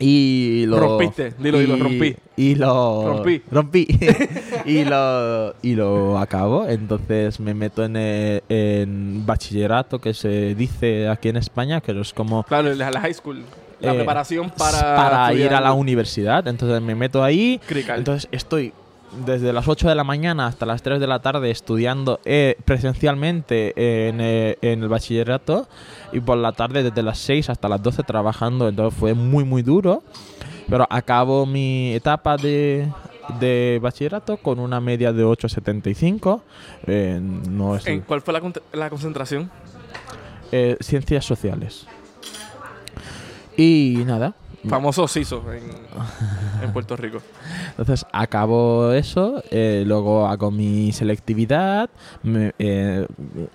[0.01, 0.79] Y lo.
[0.79, 2.15] Rompiste, dilo, dilo, rompí.
[2.35, 3.17] Y lo.
[3.17, 3.41] Rompí.
[3.51, 3.87] Rompí.
[4.65, 5.53] y lo.
[5.61, 6.65] Y lo acabo.
[6.67, 12.13] Entonces me meto en, eh, en bachillerato, que se dice aquí en España, que es
[12.13, 12.43] como.
[12.43, 13.43] Claro, la, la high school.
[13.79, 14.95] La eh, preparación para.
[14.95, 16.47] para ir a la universidad.
[16.47, 17.61] Entonces me meto ahí.
[17.67, 17.99] Crical.
[17.99, 18.73] Entonces estoy
[19.25, 23.73] desde las 8 de la mañana hasta las 3 de la tarde estudiando eh, presencialmente
[24.07, 25.67] en, eh, en el bachillerato
[26.13, 28.67] y por la tarde desde las 6 hasta las 12 trabajando.
[28.69, 30.03] Entonces fue muy, muy duro.
[30.69, 32.87] Pero acabo mi etapa de,
[33.41, 36.41] de bachillerato con una media de 8,75.
[36.87, 39.51] Eh, no es ¿En ¿Cuál fue la, con- la concentración?
[40.53, 41.85] eh, ciencias sociales.
[43.57, 44.33] Y nada,
[44.69, 45.63] Famoso CISO en,
[46.63, 47.19] en Puerto Rico.
[47.69, 51.89] Entonces acabo eso, eh, luego hago mi selectividad,
[52.21, 53.07] me- eh,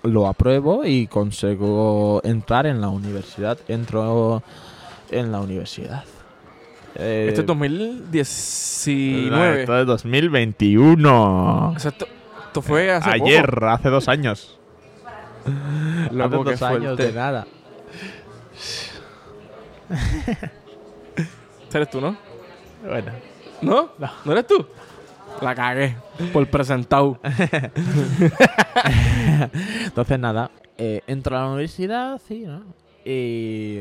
[0.03, 3.57] lo apruebo y consigo entrar en la universidad.
[3.69, 4.43] Entro
[5.09, 6.03] en la universidad.
[6.95, 9.61] Eh, Este es 2019.
[9.61, 11.69] Esto es 2021.
[11.69, 12.05] O sea, esto,
[12.47, 14.57] esto fue hace Ayer, hace dos años.
[15.43, 15.55] poco.
[16.11, 17.03] Loco, hace dos años fuerte.
[17.07, 17.47] de nada.
[21.73, 22.17] Eres tú, ¿no?
[22.83, 23.11] Bueno,
[23.61, 23.89] ¿No?
[24.25, 24.65] ¿No eres tú?
[25.41, 25.95] La cagué.
[26.33, 27.19] Por presentado.
[29.85, 32.63] entonces nada, eh, entro a la universidad, sí, ¿no?
[33.05, 33.79] Y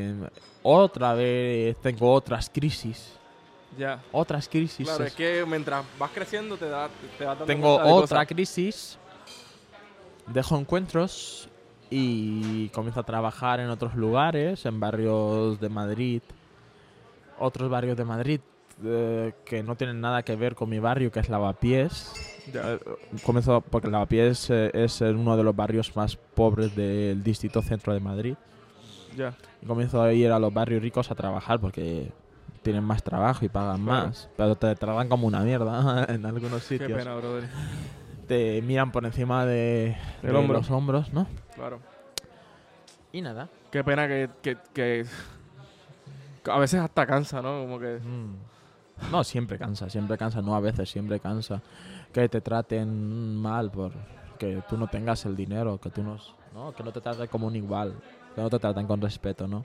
[0.63, 3.13] otra vez tengo otras crisis.
[3.79, 4.03] ya.
[4.13, 4.87] Otras crisis.
[4.87, 8.99] Claro, es que mientras vas creciendo te, da, te dando Tengo de otra crisis.
[10.27, 11.49] Dejo encuentros
[11.89, 16.23] y comienzo a trabajar en otros lugares, en barrios de Madrid.
[17.39, 18.41] Otros barrios de Madrid
[18.85, 22.13] eh, que no tienen nada que ver con mi barrio, que es Lavapiés.
[22.53, 22.79] Eh,
[23.71, 28.35] porque Lavapiés eh, es uno de los barrios más pobres del distrito centro de Madrid.
[29.17, 29.35] Ya.
[29.63, 32.13] Y comienzo a ir a los barrios ricos a trabajar porque
[32.63, 34.07] tienen más trabajo y pagan Claro.
[34.09, 34.29] más.
[34.37, 37.49] Pero te tratan como una mierda en algunos Qué sitios pena, brother.
[38.29, 40.59] te miran por encima de, de hombro.
[40.59, 41.27] los hombros, ¿no?
[41.55, 41.81] Claro.
[43.13, 43.49] Y nada.
[43.71, 45.07] Qué pena que, que, que
[46.51, 47.61] a veces hasta cansa, ¿no?
[47.63, 49.11] Como que Mm.
[49.13, 51.61] No, siempre cansa, siempre cansa, no a veces, siempre cansa.
[52.13, 53.93] Que te traten mal por
[54.39, 56.19] que tú no tengas el dinero, que tú no,
[56.55, 57.95] no que no te traten como un igual,
[58.35, 59.65] que no te traten con respeto, ¿no?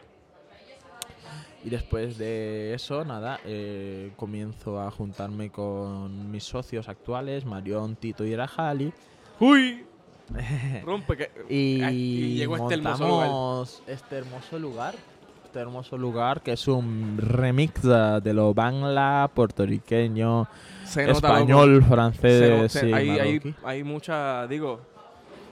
[1.64, 8.26] Y después de eso, nada, eh, comienzo a juntarme con mis socios actuales, Marión, Tito
[8.26, 8.92] y Rajali.
[9.40, 9.86] ¡Uy!
[10.84, 11.32] Rompe que...
[11.50, 13.68] Y, Ay, y llegó este hermoso lugar.
[13.88, 14.96] este hermoso lugar.
[15.52, 20.48] Este hermoso lugar que es un remix de, de lo bangla, puertorriqueño,
[20.96, 21.12] loco.
[21.12, 24.80] español, Se francés, se- sí, hay, hay, hay mucha, digo,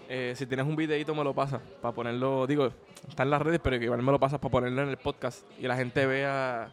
[0.07, 2.69] eh, si tienes un videito me lo pasas para ponerlo, digo,
[3.09, 5.67] está en las redes, pero igual me lo pasas para ponerlo en el podcast y
[5.67, 6.71] la gente vea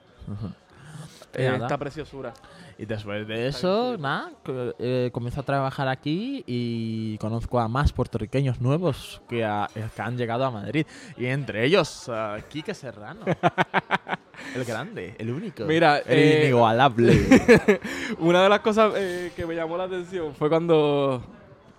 [1.45, 1.57] Nada.
[1.66, 2.32] esta preciosura.
[2.78, 4.32] Y después de eso, nada,
[4.78, 10.03] eh, comienzo a trabajar aquí y conozco a más puertorriqueños nuevos que, ha- eh, que
[10.03, 10.87] han llegado a Madrid.
[11.16, 13.20] Y entre ellos, uh, Quique Serrano.
[14.55, 15.64] el grande, el único.
[15.64, 17.80] Mira, el eh, inigualable.
[18.18, 21.22] Una de las cosas eh, que me llamó la atención fue cuando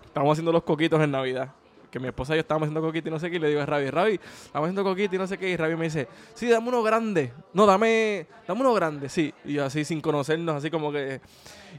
[0.06, 1.50] estábamos haciendo los coquitos en Navidad.
[1.98, 3.62] Que mi esposa y yo estábamos haciendo coquitos y no sé qué, y le digo
[3.62, 4.14] a Ravi, Ravi,
[4.46, 7.34] estamos haciendo coquitos y no sé qué, y Ravi me dice, sí, dame uno grande.
[7.54, 9.34] No, dame, dame uno grande, sí.
[9.46, 11.22] Y yo así sin conocernos, así como que...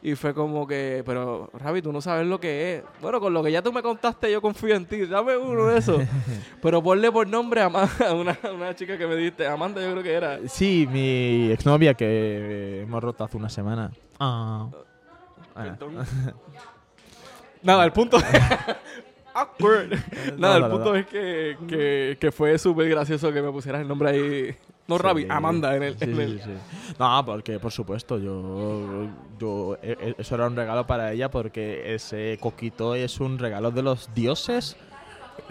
[0.02, 2.82] Y fue como que, pero Ravi, tú no sabes lo que es.
[3.00, 5.06] Bueno, con lo que ya tú me contaste, yo confío en ti.
[5.06, 6.02] Dame uno de esos.
[6.62, 7.68] pero ponle por nombre a,
[8.12, 9.46] una, una chica que me diste.
[9.46, 10.38] Amanda, yo creo que era.
[10.46, 13.90] Sí, mi exnovia que eh, hemos roto hace una semana.
[14.20, 14.68] Ah.
[15.56, 15.76] Ah.
[17.62, 18.18] Nada, el punto.
[19.40, 19.90] Awkward.
[20.38, 20.96] Nada, No, el punto no.
[20.96, 24.56] es que, que, que fue súper gracioso que me pusieras el nombre ahí.
[24.86, 25.02] No Sí.
[25.02, 25.98] Ravi, Amanda en el.
[25.98, 26.50] Sí, en el- sí.
[26.98, 29.06] No, porque por supuesto, yo,
[29.38, 33.70] yo e- e- eso era un regalo para ella porque ese coquito es un regalo
[33.70, 34.76] de los dioses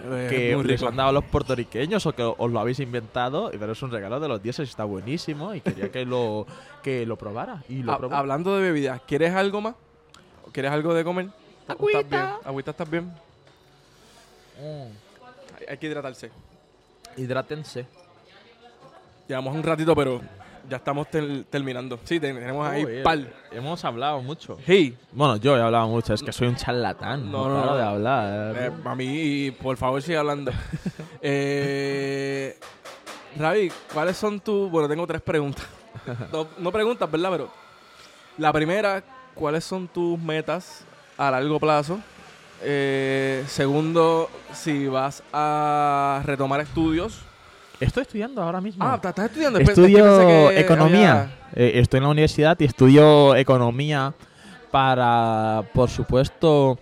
[0.02, 3.82] Eh, que les han dado los puertorriqueños o que os lo habéis inventado, pero es
[3.82, 6.46] un regalo de los dioses, está buenísimo y quería que lo
[6.82, 8.14] que lo probara y lo probó.
[8.14, 9.74] hablando de bebidas, ¿quieres algo más?
[10.52, 11.26] ¿Quieres algo de comer?
[11.26, 11.30] ¿O
[11.72, 11.96] ¿Estás bien?
[12.22, 12.38] Agüita.
[12.44, 13.12] ¿Agüita estás bien?
[14.58, 15.68] Mm.
[15.70, 16.30] Hay, que hidratarse.
[17.16, 17.86] Hidrátense.
[19.26, 20.20] Llevamos un ratito, pero
[20.68, 21.98] ya estamos tel- terminando.
[22.04, 23.32] Sí, ten- tenemos ahí Uy, pal.
[23.52, 24.58] Hemos hablado mucho.
[24.66, 27.30] Hey, Bueno, yo he hablado mucho, es que soy un charlatán.
[27.30, 27.76] No, No, no, paro no.
[27.76, 28.56] de hablar.
[28.56, 30.50] Eh, a mí, por favor, sigue hablando.
[31.22, 32.58] eh,
[33.36, 34.70] Ravi, ¿cuáles son tus...?
[34.70, 35.66] Bueno, tengo tres preguntas.
[36.32, 37.30] No, no preguntas, ¿verdad?
[37.32, 37.48] Pero
[38.38, 39.02] la primera,
[39.34, 40.84] ¿cuáles son tus metas
[41.18, 41.98] a largo plazo?
[42.62, 47.20] Eh, segundo, si vas a retomar estudios
[47.80, 48.84] Estoy estudiando ahora mismo.
[48.84, 49.60] Ah, ¿estás estudiando?
[49.60, 51.12] Estudio que economía.
[51.12, 54.12] había- Eh, estoy en la universidad y estudio economía
[54.72, 56.76] para, por supuesto,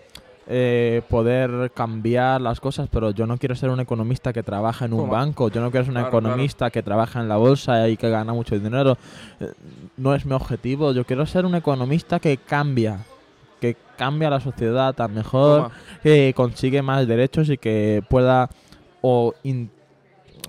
[0.49, 4.95] eh, poder cambiar las cosas, pero yo no quiero ser un economista que trabaja en
[4.95, 6.27] un banco, yo no quiero ser un Claro, claro.
[6.29, 8.97] economista que trabaja en la bolsa y que gana mucho dinero.
[9.41, 9.53] Eh,
[9.99, 13.01] no es mi objetivo, yo quiero ser un economista que cambia,
[13.97, 15.71] cambia la sociedad a mejor,
[16.03, 18.49] que consigue más derechos y que pueda
[19.03, 19.71] o in-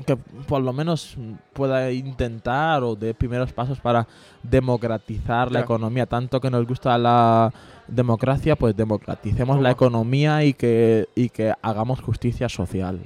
[0.05, 1.17] que por lo menos
[1.53, 4.05] pueda intentar o dé primeros pasos para
[4.43, 6.05] democratizar la economía.
[6.05, 7.51] Tanto que nos gusta la
[7.87, 12.99] democracia pues democraticemos la economía y que y que hagamos justicia social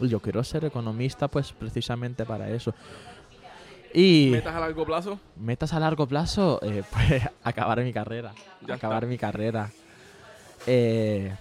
[0.00, 2.72] yo quiero ser economista pues precisamente para eso
[3.94, 5.18] y ¿Metas a largo plazo?
[5.36, 8.32] Metas a largo plazo, eh, pues acabar mi carrera.
[8.66, 9.06] Ya acabar está.
[9.06, 9.70] mi carrera.
[10.66, 11.34] Eh,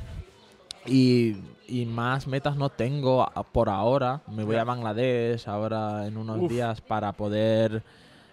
[0.86, 1.36] y,
[1.68, 4.22] y más metas no tengo por ahora.
[4.28, 6.52] Me voy a Bangladesh ahora en unos Uf.
[6.52, 7.84] días para poder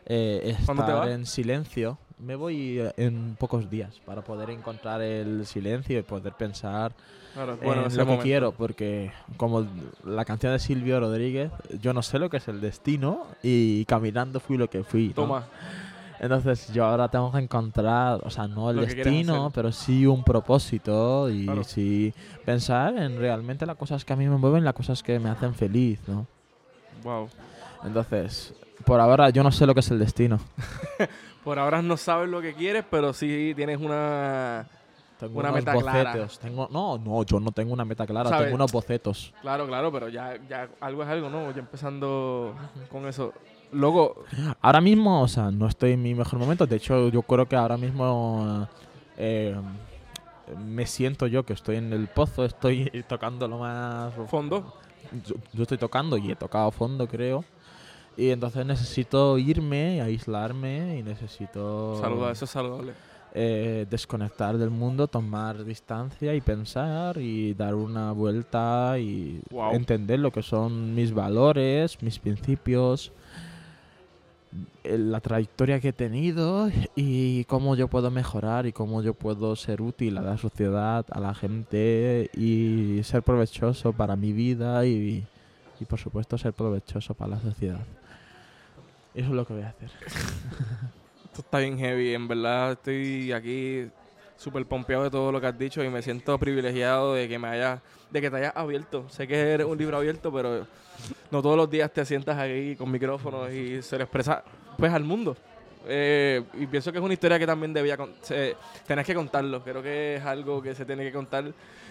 [0.06, 1.98] eh, ¿Cuándo te estar en silencio.
[2.24, 6.92] Me voy eh, en pocos días para poder encontrar el silencio y poder pensar
[7.34, 8.22] Claro, bueno, en lo que momento.
[8.22, 9.66] quiero, porque como
[10.04, 11.50] la canción de Silvio Rodríguez,
[11.82, 15.08] yo no sé lo que es el destino y caminando fui lo que fui.
[15.08, 15.14] ¿no?
[15.14, 15.44] Toma.
[16.20, 20.06] Entonces yo ahora tengo que encontrar, o sea, no el Lo que destino, pero sí
[20.06, 21.64] un propósito y Claro.
[21.64, 22.14] sí
[22.44, 25.54] pensar en realmente las cosas que a mí me mueven, las cosas que me hacen
[25.54, 26.26] feliz, ¿no?
[27.02, 27.28] Wow.
[27.84, 28.54] Entonces,
[28.84, 30.38] por ahora yo no sé lo que es el destino.
[31.44, 34.66] Por ahora no sabes lo que quieres, pero sí tienes una...
[35.20, 36.10] Tengo Una unos meta clara.
[36.12, 36.38] bocetos.
[36.38, 38.46] Tengo, no, no, yo no tengo una meta clara, ¿Sabes?
[38.46, 39.34] tengo unos bocetos.
[39.42, 41.50] Claro, claro, pero ya, ya algo es algo, ¿no?
[41.52, 42.54] Ya empezando
[42.90, 43.34] con eso.
[43.72, 44.24] Luego,
[44.62, 46.66] Ahora mismo, o sea, no estoy en mi mejor momento.
[46.66, 48.66] De hecho, yo creo que ahora mismo
[49.18, 49.54] eh,
[50.64, 54.14] me siento yo que estoy en el pozo, estoy tocando lo más...
[54.28, 54.72] fondo.
[55.26, 57.44] Yo, yo estoy tocando y he tocado fondo, creo.
[58.16, 61.94] Y entonces necesito irme, aislarme y necesito
[62.30, 62.92] eso es saludable.
[63.34, 69.40] eh, desconectar del mundo, tomar distancia y pensar y dar una vuelta y
[69.72, 73.10] entender lo que son mis valores, mis principios,
[74.84, 79.82] la trayectoria que he tenido y cómo yo puedo mejorar y cómo yo puedo ser
[79.82, 85.24] útil a la sociedad, a la gente y ser provechoso para mi vida y,
[85.80, 87.80] y por supuesto ser provechoso para la sociedad.
[89.14, 89.90] Eso es lo que voy a hacer.
[91.24, 93.88] Esto está bien heavy, en verdad estoy aquí
[94.36, 97.48] súper pompeado de todo lo que has dicho y me siento privilegiado de que me
[97.48, 99.08] hayas, de que te hayas abierto.
[99.08, 100.66] Sé que eres un libro abierto, pero
[101.30, 104.42] no todos los días te sientas aquí con micrófonos y se lo expresa
[104.78, 105.36] pues al mundo.
[105.86, 108.56] Eh, y pienso que es una historia que también debía se-
[108.86, 109.62] tenés que contarlo.
[109.62, 111.44] Creo que es algo que se tiene que contar.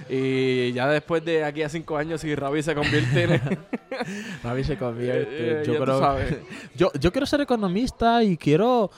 [0.09, 3.41] Y ya después de aquí a cinco años, si Ravi se convierte en.
[4.43, 5.61] Ravi se convierte.
[5.61, 5.99] Eh, yo ya tú creo
[6.75, 8.91] yo, yo quiero ser economista y quiero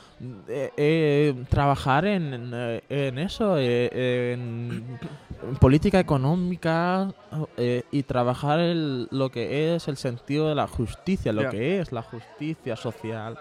[0.47, 4.97] eh, eh, trabajar en, en, eh, eso, eh, en,
[5.47, 7.11] en política económica
[7.57, 11.91] eh, y trabajar el- lo que es el sentido de la justicia, lo que es
[11.91, 13.37] la justicia social.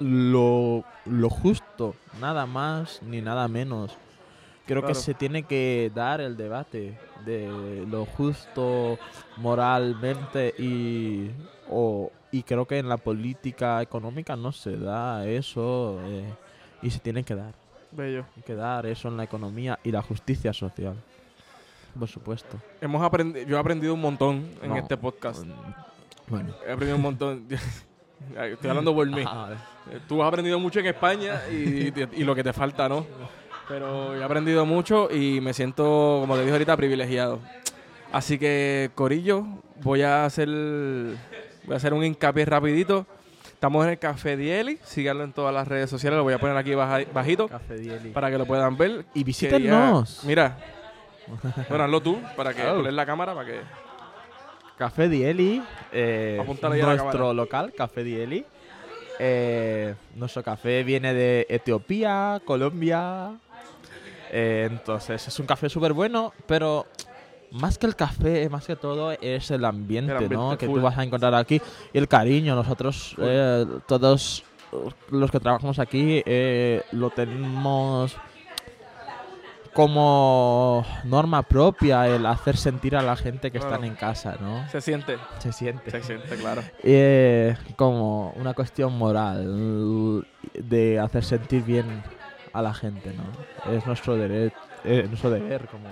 [0.00, 3.96] Lo, lo justo, nada más ni nada menos.
[4.66, 8.98] Creo que se tiene que dar el debate de lo justo
[9.36, 11.30] moralmente y,
[11.70, 16.24] o- y creo que en la política económica no se da eso eh,
[16.82, 17.52] y se tiene que dar.
[17.92, 18.24] Bello.
[18.36, 20.94] Hay que dar eso en la economía y la justicia social.
[21.98, 22.56] Por supuesto.
[22.80, 25.44] Hemos aprendido, yo he aprendido un montón en No, este podcast.
[26.26, 26.52] Bueno.
[26.66, 27.46] He aprendido un montón.
[28.36, 29.22] Estoy hablando por mí.
[29.26, 29.50] Ah,
[30.08, 33.06] Tú has aprendido mucho en España y, y lo que te falta, ¿no?
[33.68, 37.40] Pero he aprendido mucho y me siento, como te dije ahorita, privilegiado.
[38.12, 39.44] Así que, Corillo,
[39.82, 43.06] voy a hacer voy a hacer un hincapié rapidito.
[43.52, 46.54] Estamos en el Café Dieli, síganlo en todas las redes sociales, lo voy a poner
[46.56, 48.10] aquí baja- bajito Café Dieli.
[48.10, 48.90] para que lo puedan ver.
[49.14, 50.20] Y Quería- visítenos.
[50.24, 50.58] Mira,
[51.70, 52.76] bueno, hazlo tú para que Oh.
[52.76, 53.60] poner la cámara para que
[54.76, 55.62] Café Dieli,
[55.92, 58.44] eh, nuestro local, Café Dieli.
[59.20, 63.30] Eh, nuestro café viene de Etiopía, Colombia.
[64.36, 66.86] Eh, entonces es un café súper bueno, pero
[67.52, 70.58] más que el café, más que todo es el ambiente, El ambiente, ¿no?
[70.58, 71.62] Que tú vas a encontrar aquí
[71.92, 72.56] y el cariño.
[72.56, 74.42] Nosotros, eh, todos
[75.10, 78.16] los que trabajamos aquí, eh, lo tenemos
[79.72, 83.74] como norma propia el hacer sentir a la gente que Claro.
[83.74, 84.68] están en casa, ¿no?
[84.68, 85.16] se siente.
[85.38, 85.90] Se siente.
[85.90, 86.62] Se siente, claro.
[86.82, 90.24] Eh, como una cuestión moral
[90.54, 92.02] de hacer sentir bien
[92.54, 93.72] a la gente, ¿no?
[93.72, 95.88] Es nuestro derecho, nuestro deber como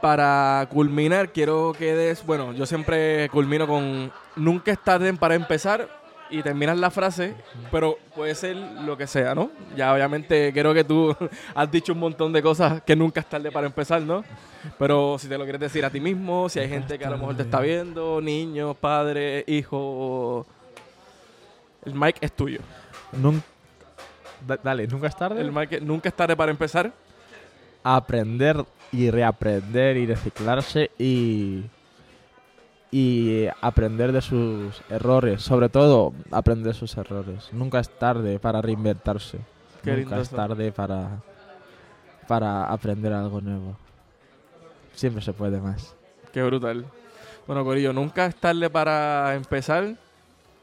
[0.00, 2.24] para culminar, quiero que des.
[2.26, 4.10] Bueno, yo siempre culmino con.
[4.36, 5.88] Nunca es tarde para empezar
[6.28, 7.34] y terminas la frase,
[7.70, 9.50] pero puede ser lo que sea, ¿no?
[9.76, 11.14] Ya, obviamente, creo que tú
[11.54, 14.24] has dicho un montón de cosas que nunca es tarde para empezar, ¿no?
[14.78, 17.18] Pero si te lo quieres decir a ti mismo, si hay gente que a lo
[17.18, 20.46] mejor te está viendo, niños, padres, hijos.
[21.84, 22.58] El mic es tuyo.
[23.12, 23.42] Nun-
[24.46, 25.40] Da- dale, nunca es tarde.
[25.40, 25.52] El
[25.86, 26.92] nunca es tarde para empezar.
[27.82, 31.64] aprender y reaprender y reciclarse y
[32.90, 37.48] y aprender de sus errores, sobre todo aprender de sus errores.
[37.52, 39.38] Nunca es tarde para reinventarse.
[39.82, 40.36] Qué lindo Nunca es eso.
[40.36, 41.20] tarde para
[42.28, 43.76] para aprender algo nuevo.
[44.94, 45.94] Siempre se puede más.
[46.32, 46.86] Qué brutal.
[47.46, 49.94] Bueno, Corillo, nunca es tarde para empezar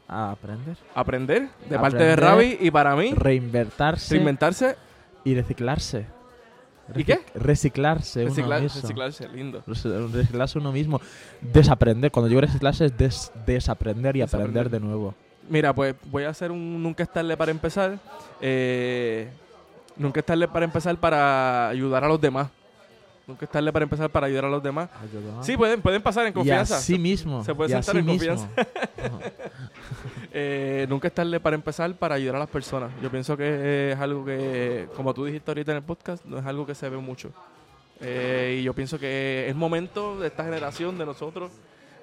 [0.06, 2.14] A aprender, aprender de parte de.
[2.16, 4.76] Ravi y para mí, reinventarse reinventarse
[5.24, 6.06] y reciclarse.
[6.94, 7.20] ¿Y qué?
[7.34, 8.80] Reciclarse uno Reciclar- mismo.
[8.82, 9.62] reciclarse, lindo.
[9.66, 11.00] Rec- Reciclarse uno mismo.
[11.40, 12.10] Desaprender.
[12.10, 14.50] Cuando digo reciclarse es des- desaprender y Desaprender.
[14.66, 15.14] aprender de nuevo.
[15.48, 17.98] Mira, pues voy a hacer un nunca es tarde para empezar.
[18.42, 19.30] Eh,
[19.96, 22.48] nunca es tarde para empezar para ayudar a los demás.
[23.26, 24.90] Nunca es tarde para empezar para ayudar a los demás.
[25.40, 26.76] Sí, pueden, pueden pasar en y confianza.
[26.76, 27.42] así mismo.
[27.42, 28.48] se puede sentar en mismo.
[30.36, 32.90] Eh, nunca es tarde para empezar para ayudar a las personas.
[33.00, 36.44] Yo pienso que es algo que, como tú dijiste ahorita en el podcast, no es
[36.44, 37.30] algo que se ve mucho.
[38.00, 41.52] Eh, y yo pienso que es momento de esta generación, de nosotros,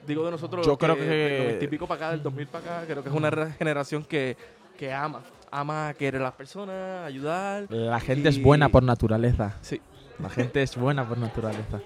[0.07, 2.77] digo de nosotros, Yo creo que- del 90 y pico para acá, del 2000 para
[2.77, 4.37] acá, creo que es una generación que,
[4.77, 5.19] que ama,
[5.51, 7.65] ama querer a las personas, ayudar.
[7.69, 9.57] La gente es buena por naturaleza.
[9.61, 9.81] Sí.
[10.21, 11.79] La gente es buena por naturaleza.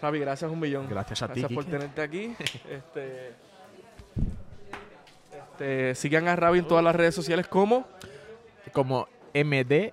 [0.00, 0.88] Ravi, gracias un millón.
[0.88, 1.76] Gracias a ti, Gracias por Quique.
[1.78, 2.34] tenerte aquí.
[2.70, 3.32] este,
[5.32, 7.86] este, sigan a Ravi en todas las redes sociales como
[8.72, 9.92] Como MDRABI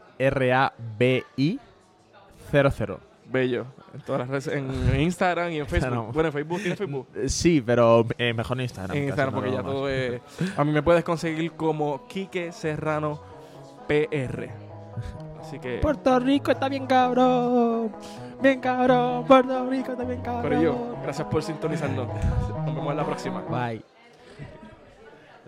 [2.52, 3.00] 00.
[3.26, 3.66] Bello.
[3.94, 6.12] En todas las redes, en Instagram y en Facebook.
[6.14, 7.08] Bueno, en Facebook, ¿tienes Facebook?
[7.16, 8.98] Eh, Sí, pero eh, mejor en Instagram.
[8.98, 10.22] En Instagram, porque ya todo es...
[10.58, 13.22] A mí me puedes conseguir como Quique Serrano
[13.88, 14.50] PR.
[15.52, 15.80] Así que...
[15.80, 17.92] Puerto Rico está bien cabrón.
[18.42, 19.26] Bien cabrón.
[19.26, 20.44] Puerto Rico está bien cabrón.
[20.44, 22.08] Pero yo, gracias por sintonizarnos.
[22.08, 23.42] Nos vemos en la próxima.
[23.42, 23.84] Bye.